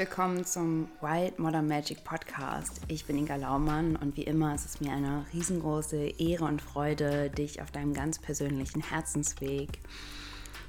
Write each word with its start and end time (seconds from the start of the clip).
willkommen 0.00 0.46
zum 0.46 0.88
Wild 1.02 1.38
Modern 1.38 1.68
Magic 1.68 2.04
Podcast. 2.04 2.80
Ich 2.88 3.04
bin 3.04 3.18
Inga 3.18 3.36
Laumann 3.36 3.96
und 3.96 4.16
wie 4.16 4.22
immer 4.22 4.54
ist 4.54 4.64
es 4.64 4.80
mir 4.80 4.92
eine 4.92 5.26
riesengroße 5.34 6.18
Ehre 6.18 6.46
und 6.46 6.62
Freude, 6.62 7.28
dich 7.28 7.60
auf 7.60 7.70
deinem 7.70 7.92
ganz 7.92 8.18
persönlichen 8.18 8.82
Herzensweg 8.82 9.68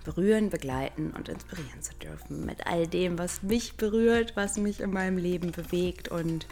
berühren, 0.03 0.49
begleiten 0.49 1.11
und 1.11 1.29
inspirieren 1.29 1.81
zu 1.81 1.93
dürfen. 1.93 2.45
Mit 2.45 2.67
all 2.67 2.87
dem, 2.87 3.17
was 3.17 3.41
mich 3.41 3.77
berührt, 3.77 4.35
was 4.35 4.57
mich 4.57 4.81
in 4.81 4.91
meinem 4.91 5.17
Leben 5.17 5.53
bewegt 5.53 6.09
und 6.09 6.45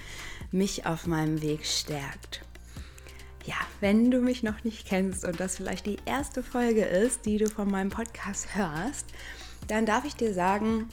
mich 0.53 0.85
auf 0.85 1.05
meinem 1.05 1.41
Weg 1.41 1.65
stärkt. 1.65 2.45
Ja, 3.43 3.57
wenn 3.81 4.09
du 4.09 4.21
mich 4.21 4.41
noch 4.41 4.63
nicht 4.63 4.87
kennst 4.87 5.25
und 5.25 5.41
das 5.41 5.57
vielleicht 5.57 5.85
die 5.85 5.97
erste 6.05 6.43
Folge 6.43 6.85
ist, 6.85 7.25
die 7.25 7.39
du 7.39 7.49
von 7.49 7.69
meinem 7.69 7.89
Podcast 7.89 8.55
hörst, 8.55 9.05
dann 9.67 9.85
darf 9.85 10.05
ich 10.05 10.15
dir 10.15 10.33
sagen, 10.33 10.87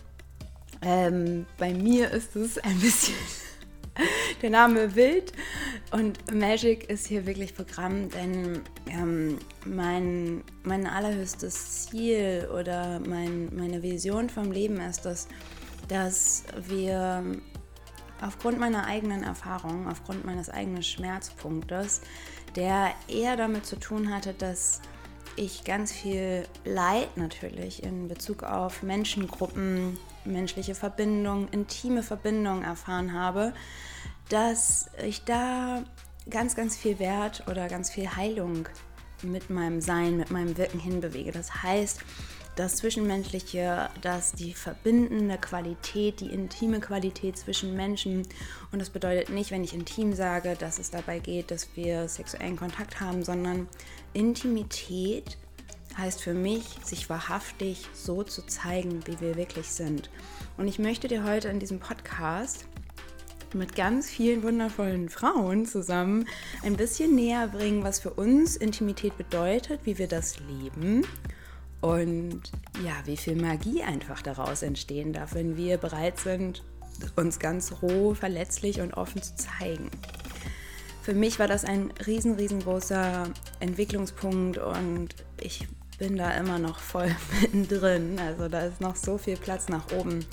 ähm, 0.83 1.47
bei 1.59 1.73
mir 1.73 2.11
ist 2.11 2.37
es 2.37 2.59
ein 2.59 2.79
bisschen 2.80 3.15
der 4.43 4.51
Name 4.51 4.95
wild 4.95 5.33
und 5.93 6.33
Magic 6.33 6.91
ist 6.91 7.07
hier 7.07 7.27
wirklich 7.27 7.55
Programm, 7.55 8.11
denn 8.11 8.62
ähm, 8.89 9.39
mein, 9.65 10.43
mein 10.65 10.87
allerhöchstes 10.87 11.87
Ziel 11.87 12.49
oder 12.55 13.01
mein, 13.01 13.55
meine 13.55 13.83
Vision 13.83 14.29
vom 14.29 14.52
Leben 14.52 14.80
ist 14.80 15.07
es, 15.07 15.29
dass 15.89 16.45
wir 16.69 17.24
aufgrund 18.21 18.59
meiner 18.59 18.87
eigenen 18.87 19.23
Erfahrung, 19.23 19.88
aufgrund 19.88 20.24
meines 20.24 20.51
eigenen 20.51 20.83
Schmerzpunktes, 20.83 22.01
der 22.57 22.91
eher 23.09 23.37
damit 23.37 23.66
zu 23.66 23.77
tun 23.77 24.13
hatte, 24.13 24.33
dass 24.33 24.80
ich 25.37 25.65
ganz 25.65 25.93
viel 25.93 26.45
Leid 26.65 27.16
natürlich 27.16 27.82
in 27.82 28.09
Bezug 28.09 28.43
auf 28.43 28.82
Menschengruppen 28.82 29.99
menschliche 30.27 30.74
Verbindung, 30.74 31.49
intime 31.49 32.02
Verbindung 32.02 32.63
erfahren 32.63 33.13
habe, 33.13 33.52
dass 34.29 34.91
ich 35.05 35.24
da 35.24 35.85
ganz, 36.29 36.57
ganz 36.57 36.77
viel 36.77 36.99
Wert 36.99 37.45
oder 37.49 37.69
ganz 37.69 37.91
viel 37.91 38.16
Heilung 38.16 38.69
mit 39.23 39.51
meinem 39.51 39.80
Sein, 39.80 40.16
mit 40.16 40.30
meinem 40.30 40.57
Wirken 40.57 40.80
hinbewege. 40.80 41.32
Das 41.32 41.63
heißt, 41.63 42.01
das 42.57 42.77
Zwischenmenschliche, 42.77 43.91
dass 44.01 44.32
die 44.32 44.54
verbindende 44.54 45.37
Qualität, 45.37 46.21
die 46.21 46.32
intime 46.32 46.80
Qualität 46.80 47.37
zwischen 47.37 47.77
Menschen. 47.77 48.23
Und 48.73 48.79
das 48.79 48.88
bedeutet 48.88 49.29
nicht, 49.29 49.51
wenn 49.51 49.63
ich 49.63 49.74
intim 49.74 50.15
sage, 50.15 50.57
dass 50.59 50.79
es 50.79 50.91
dabei 50.91 51.19
geht, 51.19 51.51
dass 51.51 51.69
wir 51.77 52.09
sexuellen 52.09 52.57
Kontakt 52.57 52.99
haben, 52.99 53.23
sondern 53.23 53.69
Intimität 54.15 55.37
heißt 55.97 56.23
für 56.23 56.35
mich, 56.35 56.65
sich 56.85 57.09
wahrhaftig 57.09 57.89
so 57.95 58.23
zu 58.23 58.47
zeigen, 58.47 59.07
wie 59.07 59.21
wir 59.21 59.37
wirklich 59.37 59.69
sind. 59.69 60.11
Und 60.57 60.69
ich 60.69 60.79
möchte 60.79 61.09
dir 61.09 61.25
heute 61.25 61.49
in 61.49 61.59
diesem 61.59 61.80
Podcast 61.80 62.66
mit 63.55 63.75
ganz 63.75 64.09
vielen 64.09 64.43
wundervollen 64.43 65.09
Frauen 65.09 65.66
zusammen 65.66 66.27
ein 66.62 66.77
bisschen 66.77 67.15
näher 67.15 67.49
bringen, 67.49 67.83
was 67.83 68.00
für 68.00 68.11
uns 68.11 68.56
Intimität 68.56 69.16
bedeutet, 69.16 69.81
wie 69.84 69.99
wir 69.99 70.09
das 70.09 70.37
leben 70.41 71.06
und 71.81 72.43
ja, 72.84 72.94
wie 73.05 73.16
viel 73.16 73.37
Magie 73.37 73.83
einfach 73.83 74.22
daraus 74.22 74.62
entstehen 74.62 75.12
darf, 75.12 75.34
wenn 75.34 75.56
wir 75.56 75.78
bereit 75.78 76.19
sind, 76.19 76.62
uns 77.15 77.38
ganz 77.38 77.83
roh, 77.83 78.15
verletzlich 78.15 78.81
und 78.81 78.94
offen 78.94 79.22
zu 79.22 79.37
zeigen. 79.37 79.91
Für 81.03 81.15
mich 81.15 81.38
war 81.38 81.47
das 81.47 81.65
ein 81.65 81.93
riesen, 82.05 82.34
riesengroßer 82.34 83.28
Entwicklungspunkt 83.60 84.59
und 84.59 85.15
ich 85.41 85.69
bin 85.99 86.16
da 86.16 86.31
immer 86.33 86.59
noch 86.59 86.78
voll 86.78 87.15
mittendrin. 87.41 88.19
Also 88.19 88.49
da 88.49 88.61
ist 88.61 88.81
noch 88.81 88.97
so 88.97 89.19
viel 89.19 89.37
Platz 89.37 89.69
nach 89.69 89.91
oben. 89.93 90.25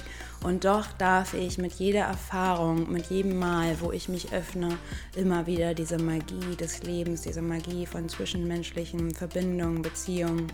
Und 0.43 0.65
doch 0.65 0.87
darf 0.97 1.33
ich 1.33 1.57
mit 1.57 1.73
jeder 1.73 2.01
Erfahrung, 2.01 2.91
mit 2.91 3.07
jedem 3.07 3.39
Mal, 3.39 3.79
wo 3.79 3.91
ich 3.91 4.09
mich 4.09 4.33
öffne, 4.33 4.77
immer 5.15 5.47
wieder 5.47 5.73
diese 5.73 5.97
Magie 5.97 6.55
des 6.59 6.83
Lebens, 6.83 7.21
diese 7.21 7.41
Magie 7.41 7.85
von 7.85 8.09
zwischenmenschlichen 8.09 9.15
Verbindungen, 9.15 9.81
Beziehungen 9.81 10.51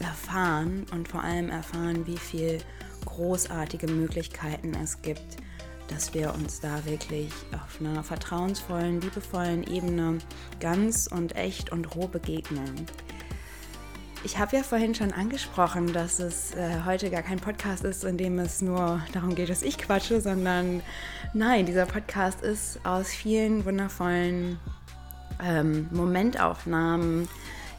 erfahren 0.00 0.84
und 0.92 1.08
vor 1.08 1.22
allem 1.22 1.48
erfahren, 1.48 2.06
wie 2.06 2.18
viel 2.18 2.58
großartige 3.06 3.86
Möglichkeiten 3.86 4.74
es 4.74 5.00
gibt, 5.02 5.36
dass 5.88 6.14
wir 6.14 6.34
uns 6.34 6.60
da 6.60 6.84
wirklich 6.84 7.32
auf 7.52 7.80
einer 7.80 8.02
vertrauensvollen, 8.02 9.00
liebevollen 9.00 9.64
Ebene 9.64 10.18
ganz 10.60 11.06
und 11.06 11.36
echt 11.36 11.72
und 11.72 11.94
roh 11.96 12.08
begegnen. 12.08 12.86
Ich 14.24 14.38
habe 14.38 14.56
ja 14.56 14.62
vorhin 14.62 14.94
schon 14.94 15.12
angesprochen, 15.12 15.92
dass 15.92 16.20
es 16.20 16.54
äh, 16.54 16.84
heute 16.86 17.10
gar 17.10 17.22
kein 17.22 17.40
Podcast 17.40 17.82
ist, 17.82 18.04
in 18.04 18.16
dem 18.16 18.38
es 18.38 18.62
nur 18.62 19.02
darum 19.12 19.34
geht, 19.34 19.50
dass 19.50 19.62
ich 19.62 19.78
quatsche, 19.78 20.20
sondern 20.20 20.80
nein, 21.34 21.66
dieser 21.66 21.86
Podcast 21.86 22.40
ist 22.40 22.78
aus 22.84 23.08
vielen 23.08 23.64
wundervollen 23.64 24.60
ähm, 25.42 25.88
Momentaufnahmen 25.90 27.28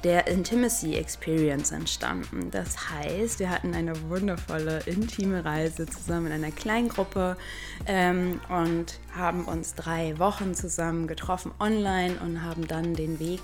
der 0.03 0.28
Intimacy 0.28 0.96
Experience 0.96 1.72
entstanden. 1.72 2.52
Das 2.52 2.90
heißt, 2.90 3.40
wir 3.40 3.50
hatten 3.50 3.74
eine 3.74 3.94
wundervolle, 4.09 4.81
intime 4.86 5.46
Reise 5.46 5.86
zusammen 5.86 6.28
in 6.28 6.34
einer 6.34 6.52
kleinen 6.52 6.90
Gruppe 6.90 7.38
ähm, 7.86 8.41
und 8.50 9.00
haben 9.16 9.46
uns 9.46 9.75
drei 9.75 10.19
Wochen 10.19 10.56
zusammen 10.56 11.08
getroffen 11.08 11.52
online 11.59 12.16
und 12.24 12.41
haben 12.41 12.68
dann 12.68 12.96
den 12.96 13.19
Weg 13.19 13.41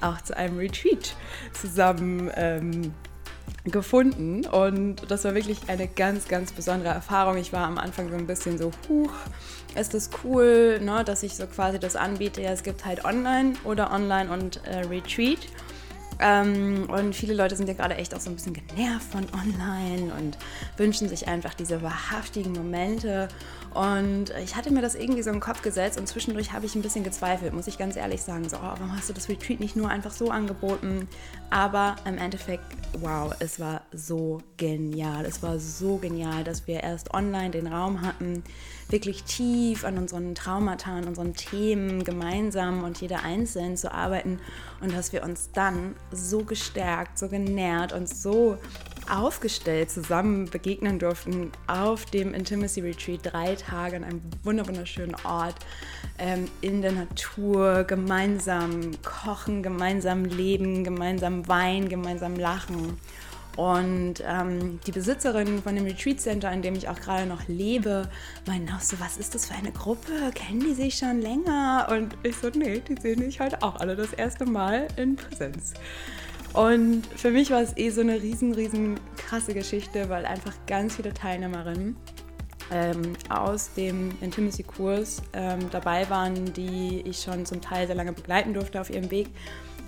auch 0.00 0.20
zu 0.20 0.36
einem 0.36 0.58
Retreat 0.58 1.16
zusammen 1.52 2.30
ähm, 2.34 2.94
gefunden 3.64 4.46
und 4.46 5.10
das 5.10 5.24
war 5.24 5.34
wirklich 5.34 5.68
eine 5.68 5.88
ganz, 5.88 6.28
ganz 6.28 6.52
besondere 6.52 6.90
Erfahrung. 6.90 7.36
Ich 7.36 7.52
war 7.52 7.66
am 7.66 7.78
Anfang 7.78 8.08
so 8.10 8.14
ein 8.14 8.26
bisschen 8.26 8.58
so, 8.58 8.70
huch, 8.88 9.12
ist 9.74 9.94
das 9.94 10.10
cool, 10.22 10.80
ne, 10.80 11.02
dass 11.04 11.22
ich 11.22 11.34
so 11.34 11.46
quasi 11.46 11.78
das 11.78 11.96
anbiete. 11.96 12.42
Ja, 12.42 12.50
es 12.50 12.62
gibt 12.62 12.84
halt 12.84 13.04
online 13.04 13.54
oder 13.64 13.92
online 13.92 14.30
und 14.30 14.64
äh, 14.66 14.86
Retreat. 14.86 15.40
Ähm, 16.18 16.88
und 16.88 17.14
viele 17.14 17.34
Leute 17.34 17.56
sind 17.56 17.68
ja 17.68 17.74
gerade 17.74 17.96
echt 17.96 18.14
auch 18.14 18.20
so 18.20 18.30
ein 18.30 18.36
bisschen 18.36 18.54
genervt 18.54 19.10
von 19.10 19.26
online 19.32 20.12
und 20.14 20.38
wünschen 20.76 21.08
sich 21.08 21.28
einfach 21.28 21.54
diese 21.54 21.82
wahrhaftigen 21.82 22.52
Momente. 22.52 23.28
Und 23.76 24.32
ich 24.42 24.56
hatte 24.56 24.72
mir 24.72 24.80
das 24.80 24.94
irgendwie 24.94 25.22
so 25.22 25.28
im 25.28 25.38
Kopf 25.38 25.60
gesetzt 25.60 25.98
und 25.98 26.08
zwischendurch 26.08 26.54
habe 26.54 26.64
ich 26.64 26.74
ein 26.74 26.80
bisschen 26.80 27.04
gezweifelt, 27.04 27.52
muss 27.52 27.66
ich 27.66 27.76
ganz 27.76 27.94
ehrlich 27.96 28.22
sagen. 28.22 28.48
So, 28.48 28.56
oh, 28.56 28.62
warum 28.62 28.96
hast 28.96 29.10
du 29.10 29.12
das 29.12 29.28
Retreat 29.28 29.60
nicht 29.60 29.76
nur 29.76 29.90
einfach 29.90 30.12
so 30.12 30.30
angeboten? 30.30 31.06
Aber 31.50 31.96
im 32.06 32.16
Endeffekt, 32.16 32.64
wow, 33.00 33.34
es 33.38 33.60
war 33.60 33.82
so 33.92 34.40
genial. 34.56 35.26
Es 35.26 35.42
war 35.42 35.58
so 35.58 35.98
genial, 35.98 36.42
dass 36.42 36.66
wir 36.66 36.82
erst 36.82 37.12
online 37.12 37.50
den 37.50 37.66
Raum 37.66 38.00
hatten, 38.00 38.42
wirklich 38.88 39.24
tief 39.24 39.84
an 39.84 39.98
unseren 39.98 40.34
Traumata, 40.34 40.96
an 40.96 41.04
unseren 41.04 41.34
Themen 41.34 42.02
gemeinsam 42.02 42.82
und 42.82 42.98
jeder 43.02 43.24
einzeln 43.24 43.76
zu 43.76 43.92
arbeiten 43.92 44.38
und 44.80 44.94
dass 44.94 45.12
wir 45.12 45.22
uns 45.22 45.50
dann 45.52 45.96
so 46.12 46.44
gestärkt, 46.44 47.18
so 47.18 47.28
genährt 47.28 47.92
und 47.92 48.08
so 48.08 48.56
aufgestellt 49.10 49.90
zusammen 49.90 50.46
begegnen 50.50 50.98
durften 50.98 51.52
auf 51.66 52.04
dem 52.06 52.34
Intimacy 52.34 52.80
Retreat 52.80 53.20
drei 53.22 53.54
Tage 53.54 53.96
an 53.96 54.04
einem 54.04 54.22
wunderschönen 54.42 55.16
Ort 55.24 55.56
ähm, 56.18 56.48
in 56.60 56.82
der 56.82 56.92
Natur, 56.92 57.84
gemeinsam 57.84 58.92
kochen, 59.02 59.62
gemeinsam 59.62 60.24
leben, 60.24 60.84
gemeinsam 60.84 61.46
weinen, 61.48 61.88
gemeinsam 61.88 62.36
lachen. 62.36 62.98
Und 63.56 64.22
ähm, 64.26 64.80
die 64.86 64.92
Besitzerin 64.92 65.62
von 65.62 65.74
dem 65.74 65.86
Retreat 65.86 66.20
Center, 66.20 66.52
in 66.52 66.60
dem 66.60 66.74
ich 66.74 66.88
auch 66.88 67.00
gerade 67.00 67.26
noch 67.26 67.48
lebe, 67.48 68.08
meinte 68.46 68.74
auch 68.74 68.80
so, 68.80 69.00
was 69.00 69.16
ist 69.16 69.34
das 69.34 69.46
für 69.46 69.54
eine 69.54 69.72
Gruppe? 69.72 70.12
Kennen 70.34 70.60
die 70.60 70.74
sich 70.74 70.98
schon 70.98 71.22
länger? 71.22 71.88
Und 71.90 72.16
ich 72.22 72.36
so, 72.36 72.50
nee, 72.50 72.82
die 72.86 73.00
sehen 73.00 73.20
mich 73.20 73.40
heute 73.40 73.62
auch 73.62 73.76
alle 73.76 73.96
das 73.96 74.12
erste 74.12 74.44
Mal 74.44 74.88
in 74.96 75.16
Präsenz. 75.16 75.72
Und 76.56 77.06
für 77.14 77.30
mich 77.30 77.50
war 77.50 77.60
es 77.60 77.76
eh 77.76 77.90
so 77.90 78.00
eine 78.00 78.14
riesen, 78.22 78.54
riesen 78.54 78.98
krasse 79.18 79.52
Geschichte, 79.52 80.08
weil 80.08 80.24
einfach 80.24 80.54
ganz 80.66 80.96
viele 80.96 81.12
Teilnehmerinnen 81.12 81.96
ähm, 82.72 83.12
aus 83.28 83.74
dem 83.74 84.10
Intimacy-Kurs 84.22 85.20
ähm, 85.34 85.68
dabei 85.70 86.08
waren, 86.08 86.54
die 86.54 87.02
ich 87.02 87.20
schon 87.20 87.44
zum 87.44 87.60
Teil 87.60 87.86
sehr 87.86 87.94
lange 87.94 88.14
begleiten 88.14 88.54
durfte 88.54 88.80
auf 88.80 88.88
ihrem 88.88 89.10
Weg 89.10 89.28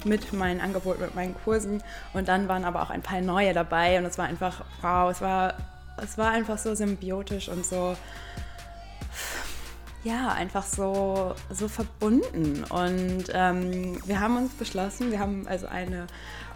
mit 0.05 0.35
meinen 0.35 0.61
Angeboten, 0.61 1.00
mit 1.00 1.15
meinen 1.15 1.35
Kursen. 1.43 1.82
Und 2.12 2.29
dann 2.29 2.49
waren 2.49 2.67
aber 2.67 2.82
auch 2.82 2.91
ein 2.91 3.00
paar 3.00 3.23
neue 3.23 3.55
dabei 3.55 3.99
und 3.99 4.05
es 4.05 4.19
war 4.19 4.26
einfach, 4.26 4.62
wow, 4.82 5.11
es 5.11 5.23
war, 5.23 5.55
es 6.03 6.19
war 6.19 6.32
einfach 6.32 6.59
so 6.59 6.75
symbiotisch 6.75 7.49
und 7.49 7.65
so, 7.65 7.97
ja, 10.05 10.29
einfach 10.32 10.65
so, 10.65 11.35
so 11.50 11.67
verbunden. 11.67 12.62
Und 12.65 13.25
ähm, 13.32 13.99
wir 14.05 14.20
haben 14.20 14.37
uns 14.37 14.53
beschlossen, 14.53 15.11
wir 15.11 15.19
haben 15.19 15.49
also 15.49 15.67
eine 15.67 16.06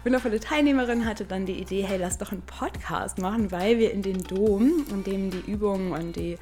wundervolle 0.03 0.39
Teilnehmerin 0.39 1.05
hatte 1.05 1.25
dann 1.25 1.45
die 1.45 1.59
Idee, 1.59 1.83
hey, 1.83 1.97
lass 1.97 2.17
doch 2.17 2.31
einen 2.31 2.41
Podcast 2.41 3.17
machen, 3.19 3.51
weil 3.51 3.79
wir 3.79 3.91
in 3.91 4.01
den 4.01 4.23
Dom, 4.23 4.85
in 4.89 5.03
dem 5.03 5.31
die 5.31 5.51
Übungen 5.51 5.91
und 5.91 6.15
die, 6.15 6.37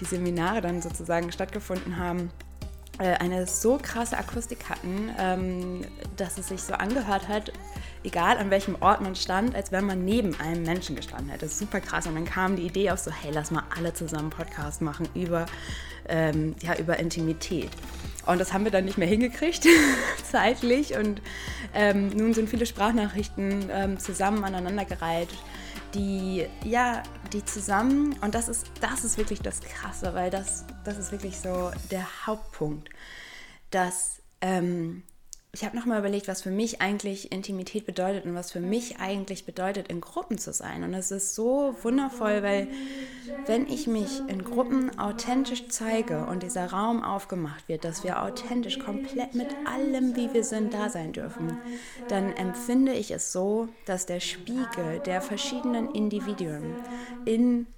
die 0.00 0.04
Seminare 0.04 0.60
dann 0.60 0.82
sozusagen 0.82 1.30
stattgefunden 1.32 1.98
haben, 1.98 2.30
äh, 2.98 3.14
eine 3.14 3.46
so 3.46 3.78
krasse 3.82 4.16
Akustik 4.16 4.68
hatten, 4.68 5.10
ähm, 5.18 5.80
dass 6.16 6.38
es 6.38 6.48
sich 6.48 6.62
so 6.62 6.74
angehört 6.74 7.28
hat, 7.28 7.52
egal 8.04 8.38
an 8.38 8.50
welchem 8.50 8.76
Ort 8.80 9.00
man 9.00 9.16
stand, 9.16 9.54
als 9.54 9.72
wenn 9.72 9.84
man 9.84 10.04
neben 10.04 10.38
einem 10.38 10.62
Menschen 10.62 10.94
gestanden 10.94 11.30
hätte. 11.30 11.46
Das 11.46 11.52
ist 11.52 11.58
super 11.58 11.80
krass. 11.80 12.06
Und 12.06 12.14
dann 12.14 12.24
kam 12.24 12.54
die 12.54 12.62
Idee 12.62 12.90
auf 12.90 13.00
so, 13.00 13.10
hey, 13.10 13.32
lass 13.32 13.50
mal 13.50 13.64
alle 13.76 13.92
zusammen 13.94 14.30
Podcast 14.30 14.80
machen 14.80 15.08
über, 15.14 15.46
ähm, 16.08 16.54
ja, 16.62 16.76
über 16.76 16.98
Intimität. 16.98 17.70
Und 18.26 18.38
das 18.38 18.52
haben 18.52 18.64
wir 18.64 18.72
dann 18.72 18.84
nicht 18.84 18.98
mehr 18.98 19.08
hingekriegt, 19.08 19.66
zeitlich. 20.30 20.96
Und 20.96 21.20
ähm, 21.74 22.08
nun 22.08 22.34
sind 22.34 22.48
viele 22.48 22.66
Sprachnachrichten 22.66 23.68
ähm, 23.70 23.98
zusammen 23.98 24.44
aneinandergereiht, 24.44 25.28
die, 25.94 26.46
ja, 26.64 27.02
die 27.32 27.44
zusammen, 27.44 28.16
und 28.20 28.34
das 28.34 28.48
ist, 28.48 28.66
das 28.80 29.04
ist 29.04 29.18
wirklich 29.18 29.40
das 29.40 29.60
Krasse, 29.60 30.14
weil 30.14 30.30
das, 30.30 30.64
das 30.84 30.98
ist 30.98 31.12
wirklich 31.12 31.38
so 31.38 31.70
der 31.90 32.06
Hauptpunkt, 32.26 32.90
dass 33.70 34.22
ähm, 34.40 35.02
ich 35.54 35.64
habe 35.64 35.76
nochmal 35.76 36.00
überlegt, 36.00 36.26
was 36.26 36.42
für 36.42 36.50
mich 36.50 36.80
eigentlich 36.80 37.30
Intimität 37.30 37.86
bedeutet 37.86 38.24
und 38.24 38.34
was 38.34 38.50
für 38.50 38.60
mich 38.60 38.98
eigentlich 38.98 39.46
bedeutet, 39.46 39.86
in 39.86 40.00
Gruppen 40.00 40.36
zu 40.36 40.52
sein. 40.52 40.82
Und 40.82 40.94
es 40.94 41.12
ist 41.12 41.36
so 41.36 41.76
wundervoll, 41.82 42.42
weil 42.42 42.66
wenn 43.46 43.68
ich 43.68 43.86
mich 43.86 44.20
in 44.26 44.42
Gruppen 44.42 44.98
authentisch 44.98 45.68
zeige 45.68 46.26
und 46.26 46.42
dieser 46.42 46.72
Raum 46.72 47.04
aufgemacht 47.04 47.68
wird, 47.68 47.84
dass 47.84 48.02
wir 48.02 48.20
authentisch 48.20 48.80
komplett 48.80 49.36
mit 49.36 49.46
allem, 49.64 50.16
wie 50.16 50.34
wir 50.34 50.42
sind, 50.42 50.74
da 50.74 50.88
sein 50.88 51.12
dürfen, 51.12 51.56
dann 52.08 52.32
empfinde 52.32 52.92
ich 52.92 53.12
es 53.12 53.32
so, 53.32 53.68
dass 53.86 54.06
der 54.06 54.18
Spiegel 54.18 54.98
der 55.06 55.20
verschiedenen 55.20 55.88
Individuen 55.92 56.74
in, 57.26 57.68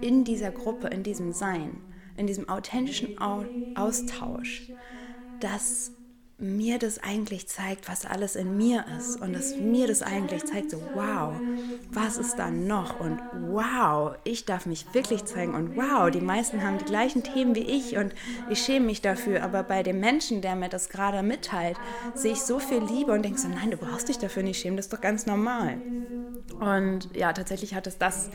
in 0.00 0.22
dieser 0.22 0.52
Gruppe, 0.52 0.86
in 0.88 1.02
diesem 1.02 1.32
Sein, 1.32 1.80
in 2.16 2.28
diesem 2.28 2.48
authentischen 2.48 3.18
Austausch, 3.18 4.70
dass 5.40 5.95
mir 6.38 6.78
das 6.78 7.02
eigentlich 7.02 7.48
zeigt, 7.48 7.88
was 7.88 8.04
alles 8.04 8.36
in 8.36 8.56
mir 8.58 8.84
ist. 8.98 9.20
Und 9.20 9.32
dass 9.32 9.56
mir 9.56 9.86
das 9.86 10.02
eigentlich 10.02 10.44
zeigt, 10.44 10.70
so 10.70 10.82
wow, 10.94 11.32
was 11.90 12.18
ist 12.18 12.36
da 12.36 12.50
noch? 12.50 13.00
Und 13.00 13.18
wow, 13.48 14.16
ich 14.24 14.44
darf 14.44 14.66
mich 14.66 14.86
wirklich 14.92 15.24
zeigen. 15.24 15.54
Und 15.54 15.76
wow, 15.76 16.10
die 16.10 16.20
meisten 16.20 16.62
haben 16.62 16.76
die 16.78 16.84
gleichen 16.84 17.22
Themen 17.22 17.54
wie 17.54 17.60
ich. 17.60 17.96
Und 17.96 18.14
ich 18.50 18.58
schäme 18.58 18.86
mich 18.86 19.00
dafür, 19.00 19.42
aber 19.42 19.62
bei 19.62 19.82
dem 19.82 19.98
Menschen, 19.98 20.42
der 20.42 20.56
mir 20.56 20.68
das 20.68 20.90
gerade 20.90 21.22
mitteilt, 21.22 21.78
sehe 22.14 22.32
ich 22.32 22.42
so 22.42 22.58
viel 22.58 22.82
Liebe 22.84 23.12
und 23.12 23.22
denke 23.22 23.38
so, 23.38 23.48
nein, 23.48 23.70
du 23.70 23.78
brauchst 23.78 24.08
dich 24.08 24.18
dafür 24.18 24.42
nicht 24.42 24.60
schämen, 24.60 24.76
das 24.76 24.86
ist 24.86 24.92
doch 24.92 25.00
ganz 25.00 25.24
normal. 25.24 25.80
Und 26.60 27.08
ja, 27.14 27.32
tatsächlich 27.32 27.74
hat 27.74 27.86
es 27.86 27.96
das 27.96 28.30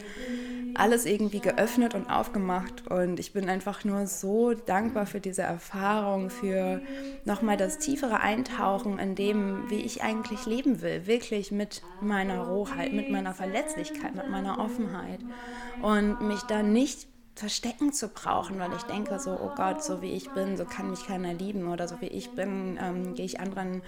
alles 0.75 1.05
irgendwie 1.05 1.39
geöffnet 1.39 1.95
und 1.95 2.09
aufgemacht. 2.09 2.87
Und 2.87 3.19
ich 3.19 3.33
bin 3.33 3.49
einfach 3.49 3.83
nur 3.83 4.07
so 4.07 4.53
dankbar 4.53 5.05
für 5.05 5.19
diese 5.19 5.41
Erfahrung, 5.41 6.29
für 6.29 6.81
nochmal 7.25 7.57
das 7.57 7.77
tiefere 7.77 8.19
Eintauchen 8.19 8.99
in 8.99 9.15
dem, 9.15 9.69
wie 9.69 9.81
ich 9.81 10.03
eigentlich 10.03 10.45
leben 10.45 10.81
will. 10.81 11.07
Wirklich 11.07 11.51
mit 11.51 11.81
meiner 12.01 12.41
Rohheit, 12.47 12.93
mit 12.93 13.09
meiner 13.09 13.33
Verletzlichkeit, 13.33 14.15
mit 14.15 14.29
meiner 14.29 14.59
Offenheit. 14.59 15.19
Und 15.81 16.21
mich 16.21 16.41
da 16.43 16.63
nicht 16.63 17.07
verstecken 17.35 17.93
zu 17.93 18.09
brauchen, 18.09 18.59
weil 18.59 18.71
ich 18.73 18.83
denke 18.83 19.19
so, 19.19 19.31
oh 19.31 19.51
Gott, 19.55 19.83
so 19.83 20.01
wie 20.01 20.11
ich 20.11 20.29
bin, 20.31 20.57
so 20.57 20.65
kann 20.65 20.89
mich 20.89 21.07
keiner 21.07 21.33
lieben 21.33 21.67
oder 21.67 21.87
so 21.87 21.99
wie 22.01 22.07
ich 22.07 22.31
bin, 22.31 22.77
ähm, 22.81 23.15
gehe 23.15 23.25
ich 23.25 23.39
anderen 23.39 23.81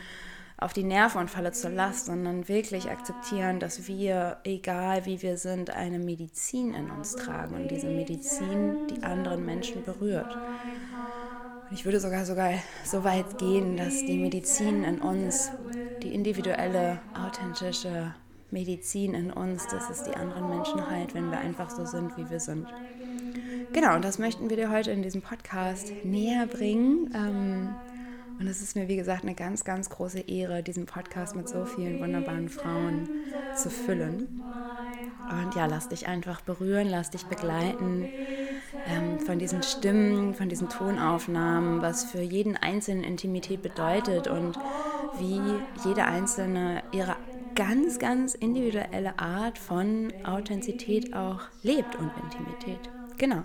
auf 0.63 0.71
die 0.71 0.83
Nerven 0.83 1.19
und 1.19 1.29
falle 1.29 1.51
zur 1.51 1.71
Last, 1.71 2.05
sondern 2.05 2.47
wirklich 2.47 2.89
akzeptieren, 2.89 3.59
dass 3.59 3.87
wir, 3.87 4.37
egal 4.45 5.05
wie 5.05 5.21
wir 5.21 5.37
sind, 5.37 5.71
eine 5.71 5.99
Medizin 5.99 6.73
in 6.73 6.89
uns 6.89 7.15
tragen 7.15 7.55
und 7.55 7.69
diese 7.69 7.87
Medizin 7.87 8.87
die 8.87 9.03
anderen 9.03 9.45
Menschen 9.45 9.83
berührt. 9.83 10.33
Und 11.69 11.75
ich 11.75 11.83
würde 11.83 11.99
sogar 11.99 12.25
sogar 12.25 12.51
so 12.85 13.03
weit 13.03 13.37
gehen, 13.37 13.75
dass 13.75 14.05
die 14.05 14.17
Medizin 14.17 14.85
in 14.85 15.01
uns, 15.01 15.51
die 16.01 16.13
individuelle, 16.13 16.99
authentische 17.13 18.15
Medizin 18.49 19.15
in 19.15 19.31
uns, 19.31 19.67
dass 19.67 19.89
es 19.89 20.03
die 20.03 20.15
anderen 20.15 20.49
Menschen 20.49 20.89
heilt, 20.89 21.13
wenn 21.13 21.29
wir 21.29 21.39
einfach 21.39 21.69
so 21.69 21.85
sind, 21.85 22.15
wie 22.17 22.29
wir 22.29 22.39
sind. 22.39 22.67
Genau, 23.73 23.95
und 23.95 24.05
das 24.05 24.17
möchten 24.17 24.49
wir 24.49 24.55
dir 24.55 24.71
heute 24.71 24.91
in 24.91 25.01
diesem 25.01 25.21
Podcast 25.21 25.91
näher 26.05 26.45
bringen. 26.45 27.11
Ähm, 27.13 27.75
und 28.39 28.47
es 28.47 28.61
ist 28.61 28.75
mir, 28.75 28.87
wie 28.87 28.95
gesagt, 28.95 29.23
eine 29.23 29.35
ganz, 29.35 29.63
ganz 29.63 29.89
große 29.89 30.21
Ehre, 30.21 30.63
diesen 30.63 30.85
Podcast 30.85 31.35
mit 31.35 31.47
so 31.47 31.65
vielen 31.65 31.99
wunderbaren 31.99 32.49
Frauen 32.49 33.09
zu 33.55 33.69
füllen. 33.69 34.41
Und 35.29 35.55
ja, 35.55 35.65
lass 35.65 35.89
dich 35.89 36.07
einfach 36.07 36.41
berühren, 36.41 36.89
lass 36.89 37.09
dich 37.09 37.25
begleiten 37.25 38.09
ähm, 38.87 39.19
von 39.19 39.39
diesen 39.39 39.63
Stimmen, 39.63 40.33
von 40.33 40.49
diesen 40.49 40.69
Tonaufnahmen, 40.69 41.81
was 41.81 42.03
für 42.05 42.21
jeden 42.21 42.57
Einzelnen 42.57 43.03
Intimität 43.03 43.61
bedeutet 43.61 44.27
und 44.27 44.57
wie 45.19 45.39
jede 45.85 46.05
Einzelne 46.05 46.83
ihre 46.91 47.15
ganz, 47.55 47.99
ganz 47.99 48.33
individuelle 48.33 49.17
Art 49.19 49.57
von 49.57 50.11
Authentizität 50.25 51.13
auch 51.13 51.41
lebt 51.61 51.95
und 51.95 52.11
Intimität. 52.23 52.89
Genau. 53.17 53.43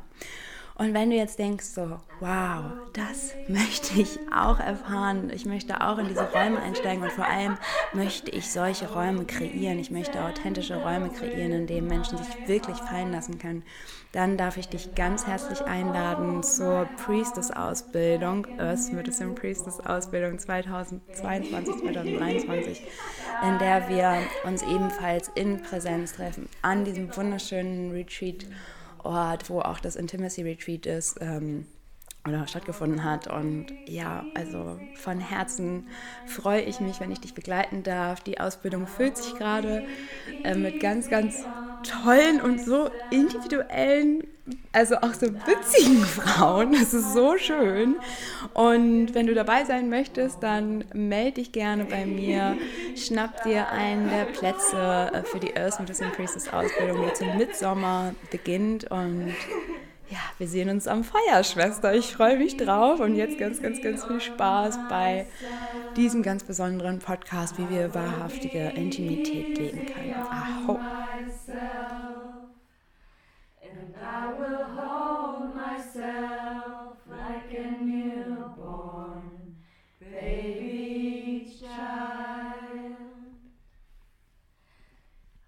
Und 0.79 0.95
wenn 0.95 1.11
du 1.11 1.17
jetzt 1.17 1.41
denkst 1.41 1.65
so, 1.65 1.99
wow, 2.21 2.63
das 2.93 3.35
möchte 3.49 4.01
ich 4.01 4.17
auch 4.33 4.61
erfahren, 4.61 5.29
ich 5.35 5.45
möchte 5.45 5.81
auch 5.81 5.99
in 5.99 6.07
diese 6.07 6.31
Räume 6.31 6.63
einsteigen 6.63 7.03
und 7.03 7.11
vor 7.11 7.27
allem 7.27 7.59
möchte 7.93 8.31
ich 8.31 8.49
solche 8.49 8.89
Räume 8.89 9.25
kreieren, 9.25 9.81
ich 9.81 9.91
möchte 9.91 10.23
authentische 10.23 10.77
Räume 10.77 11.11
kreieren, 11.11 11.51
in 11.51 11.67
denen 11.67 11.89
Menschen 11.89 12.19
sich 12.19 12.29
wirklich 12.47 12.77
fallen 12.77 13.11
lassen 13.11 13.41
können, 13.41 13.65
dann 14.13 14.37
darf 14.37 14.57
ich 14.57 14.69
dich 14.69 14.95
ganz 14.95 15.27
herzlich 15.27 15.63
einladen 15.63 16.45
zur 16.45 16.89
Priestess-Ausbildung, 17.05 18.47
Earth 18.61 18.93
Medicine 18.93 19.35
Priestess-Ausbildung 19.35 20.39
2022, 20.39 21.77
2023, 21.83 22.83
in 23.43 23.59
der 23.59 23.89
wir 23.89 24.23
uns 24.45 24.63
ebenfalls 24.63 25.29
in 25.35 25.61
Präsenz 25.61 26.13
treffen, 26.13 26.49
an 26.63 26.85
diesem 26.85 27.15
wunderschönen 27.17 27.91
Retreat 27.91 28.47
Ort, 29.08 29.49
wo 29.49 29.60
auch 29.60 29.81
das 29.81 29.96
Intimacy 29.96 30.43
Retreat 30.43 30.87
ist 30.87 31.19
ähm, 31.20 31.66
oder 32.26 32.46
stattgefunden 32.46 33.02
hat. 33.02 33.26
Und 33.26 33.66
ja, 33.87 34.26
also 34.34 34.78
von 34.94 35.19
Herzen 35.19 35.88
freue 36.26 36.60
ich 36.60 36.81
mich, 36.81 37.00
wenn 37.00 37.10
ich 37.10 37.20
dich 37.20 37.34
begleiten 37.34 37.82
darf. 37.82 38.20
Die 38.20 38.38
Ausbildung 38.38 38.87
füllt 38.87 39.16
sich 39.16 39.34
gerade 39.34 39.84
äh, 40.44 40.55
mit 40.55 40.78
ganz, 40.78 41.08
ganz 41.08 41.49
tollen 41.88 42.40
und 42.40 42.61
so 42.61 42.90
individuellen, 43.11 44.25
also 44.73 44.96
auch 44.96 45.14
so 45.14 45.26
witzigen 45.26 46.02
Frauen. 46.05 46.73
Das 46.73 46.94
ist 46.94 47.12
so 47.12 47.37
schön. 47.37 47.96
Und 48.55 49.14
wenn 49.14 49.26
du 49.26 49.35
dabei 49.35 49.64
sein 49.64 49.88
möchtest, 49.88 50.43
dann 50.43 50.85
melde 50.93 51.32
dich 51.32 51.52
gerne 51.52 51.85
bei 51.85 52.06
mir. 52.06 52.56
Schnapp 52.96 53.43
dir 53.43 53.69
einen 53.70 54.08
der 54.08 54.24
Plätze 54.24 55.10
äh, 55.13 55.22
für 55.22 55.39
die 55.39 55.56
Earth 55.56 55.81
Medicine 55.81 56.10
Priestess 56.10 56.48
Ausbildung, 56.53 57.05
die 57.06 57.15
zum 57.15 57.36
Mitsommer 57.36 58.15
beginnt. 58.31 58.91
Und 58.91 59.34
ja, 60.10 60.19
wir 60.38 60.48
sehen 60.48 60.70
uns 60.70 60.86
am 60.86 61.05
Feuer, 61.05 61.44
Schwester. 61.44 61.94
Ich 61.94 62.12
freue 62.15 62.38
mich 62.38 62.56
drauf 62.56 63.00
und 63.00 63.15
jetzt 63.15 63.38
ganz, 63.38 63.60
ganz, 63.60 63.82
ganz 63.82 64.05
viel 64.05 64.20
Spaß 64.20 64.79
bei 64.88 65.27
diesem 65.96 66.22
ganz 66.22 66.44
besonderen 66.44 66.98
Podcast, 66.98 67.58
wie 67.58 67.69
wir 67.69 67.94
wahrhaftige 67.94 68.69
Intimität 68.70 69.58
leben 69.58 69.86
können. 69.86 70.15
Aho. 70.15 70.79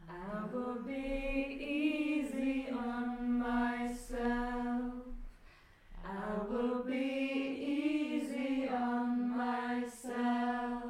I 0.09 0.53
will 0.53 0.83
be 0.85 0.93
easy 0.93 2.67
on 2.73 3.39
myself. 3.39 4.50
I 6.31 6.39
will 6.49 6.85
be 6.85 6.95
easy 6.95 8.69
on 8.69 9.37
myself. 9.37 10.85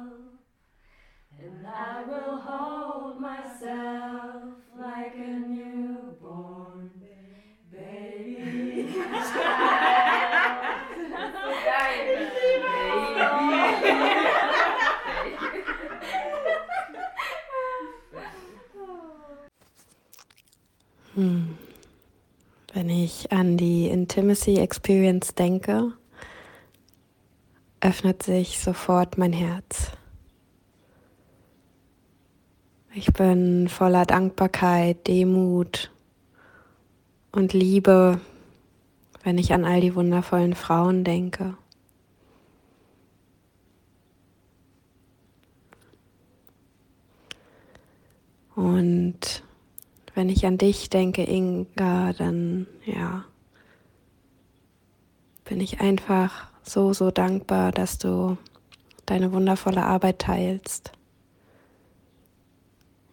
And 1.39 1.65
I 1.65 2.03
will 2.07 2.37
hold 2.37 3.19
myself 3.19 4.53
like 4.77 5.15
a 5.17 5.39
newborn 5.39 6.91
baby 7.71 8.93
Hm. 21.15 21.40
Wenn 22.73 22.89
ich 22.89 23.33
an 23.33 23.57
die 23.57 23.87
Intimacy 23.87 24.55
Experience 24.55 25.35
denke, 25.35 25.91
öffnet 27.81 28.23
sich 28.23 28.59
sofort 28.59 29.17
mein 29.17 29.33
Herz. 29.33 29.91
Ich 32.93 33.11
bin 33.11 33.67
voller 33.67 34.05
Dankbarkeit, 34.05 35.05
Demut 35.07 35.91
und 37.33 37.51
Liebe, 37.51 38.21
wenn 39.23 39.37
ich 39.37 39.51
an 39.51 39.65
all 39.65 39.81
die 39.81 39.95
wundervollen 39.95 40.55
Frauen 40.55 41.03
denke. 41.03 41.57
Und 48.55 49.43
wenn 50.21 50.29
ich 50.29 50.45
an 50.45 50.59
dich 50.59 50.91
denke, 50.91 51.23
Inga, 51.23 52.13
dann 52.13 52.67
ja, 52.85 53.25
bin 55.45 55.59
ich 55.59 55.81
einfach 55.81 56.47
so, 56.61 56.93
so 56.93 57.09
dankbar, 57.09 57.71
dass 57.71 57.97
du 57.97 58.37
deine 59.07 59.31
wundervolle 59.31 59.83
Arbeit 59.83 60.19
teilst. 60.19 60.91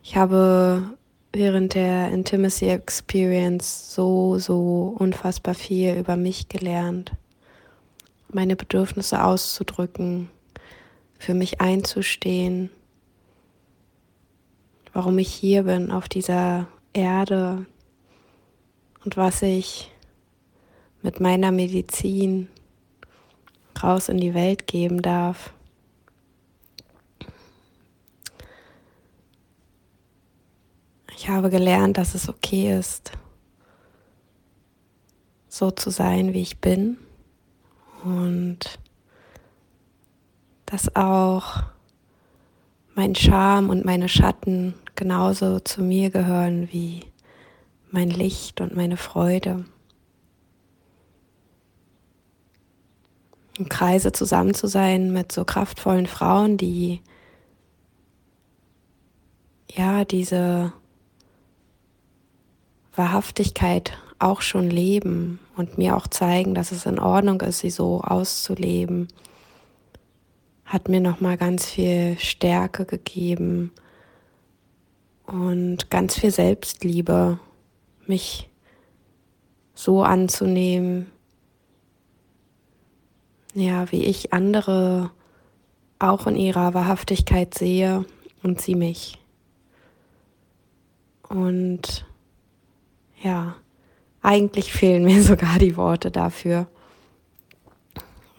Ich 0.02 0.18
habe 0.18 0.98
während 1.32 1.72
der 1.72 2.10
Intimacy 2.10 2.66
Experience 2.66 3.94
so, 3.94 4.38
so 4.38 4.94
unfassbar 4.98 5.54
viel 5.54 5.94
über 5.94 6.16
mich 6.16 6.50
gelernt, 6.50 7.12
meine 8.30 8.54
Bedürfnisse 8.54 9.24
auszudrücken, 9.24 10.28
für 11.18 11.32
mich 11.32 11.62
einzustehen, 11.62 12.68
warum 14.92 15.16
ich 15.16 15.32
hier 15.32 15.62
bin 15.62 15.90
auf 15.90 16.10
dieser 16.10 16.68
Erde 16.92 17.66
und 19.04 19.16
was 19.16 19.42
ich 19.42 19.90
mit 21.02 21.20
meiner 21.20 21.52
Medizin 21.52 22.48
raus 23.82 24.08
in 24.08 24.18
die 24.18 24.34
Welt 24.34 24.66
geben 24.66 25.02
darf. 25.02 25.52
Ich 31.16 31.28
habe 31.28 31.50
gelernt, 31.50 31.98
dass 31.98 32.14
es 32.14 32.28
okay 32.28 32.76
ist, 32.78 33.12
so 35.48 35.70
zu 35.70 35.90
sein, 35.90 36.32
wie 36.32 36.42
ich 36.42 36.58
bin 36.58 36.96
und 38.04 38.78
dass 40.66 40.94
auch 40.94 41.62
mein 42.94 43.14
Charme 43.14 43.70
und 43.70 43.84
meine 43.84 44.08
Schatten 44.08 44.74
genauso 44.98 45.60
zu 45.60 45.80
mir 45.80 46.10
gehören 46.10 46.68
wie 46.72 47.04
mein 47.92 48.10
Licht 48.10 48.60
und 48.60 48.74
meine 48.74 48.96
Freude. 48.96 49.64
Im 53.56 53.68
Kreise 53.68 54.10
zusammen 54.10 54.54
zu 54.54 54.66
sein 54.66 55.12
mit 55.12 55.30
so 55.30 55.44
kraftvollen 55.44 56.06
Frauen, 56.06 56.56
die 56.56 57.00
ja 59.70 60.04
diese 60.04 60.72
Wahrhaftigkeit 62.96 63.96
auch 64.18 64.42
schon 64.42 64.68
leben 64.68 65.38
und 65.56 65.78
mir 65.78 65.96
auch 65.96 66.08
zeigen, 66.08 66.54
dass 66.54 66.72
es 66.72 66.86
in 66.86 66.98
Ordnung 66.98 67.40
ist, 67.42 67.60
sie 67.60 67.70
so 67.70 68.00
auszuleben, 68.00 69.06
hat 70.64 70.88
mir 70.88 71.00
noch 71.00 71.20
mal 71.20 71.36
ganz 71.36 71.66
viel 71.66 72.18
Stärke 72.18 72.84
gegeben 72.84 73.70
und 75.28 75.90
ganz 75.90 76.18
viel 76.18 76.30
Selbstliebe, 76.30 77.38
mich 78.06 78.48
so 79.74 80.02
anzunehmen, 80.02 81.12
ja, 83.54 83.90
wie 83.92 84.04
ich 84.04 84.32
andere 84.32 85.10
auch 85.98 86.26
in 86.26 86.36
ihrer 86.36 86.74
Wahrhaftigkeit 86.74 87.54
sehe 87.54 88.04
und 88.42 88.60
sie 88.60 88.74
mich. 88.74 89.18
Und 91.28 92.06
ja, 93.22 93.56
eigentlich 94.22 94.72
fehlen 94.72 95.04
mir 95.04 95.22
sogar 95.22 95.58
die 95.58 95.76
Worte 95.76 96.10
dafür, 96.10 96.68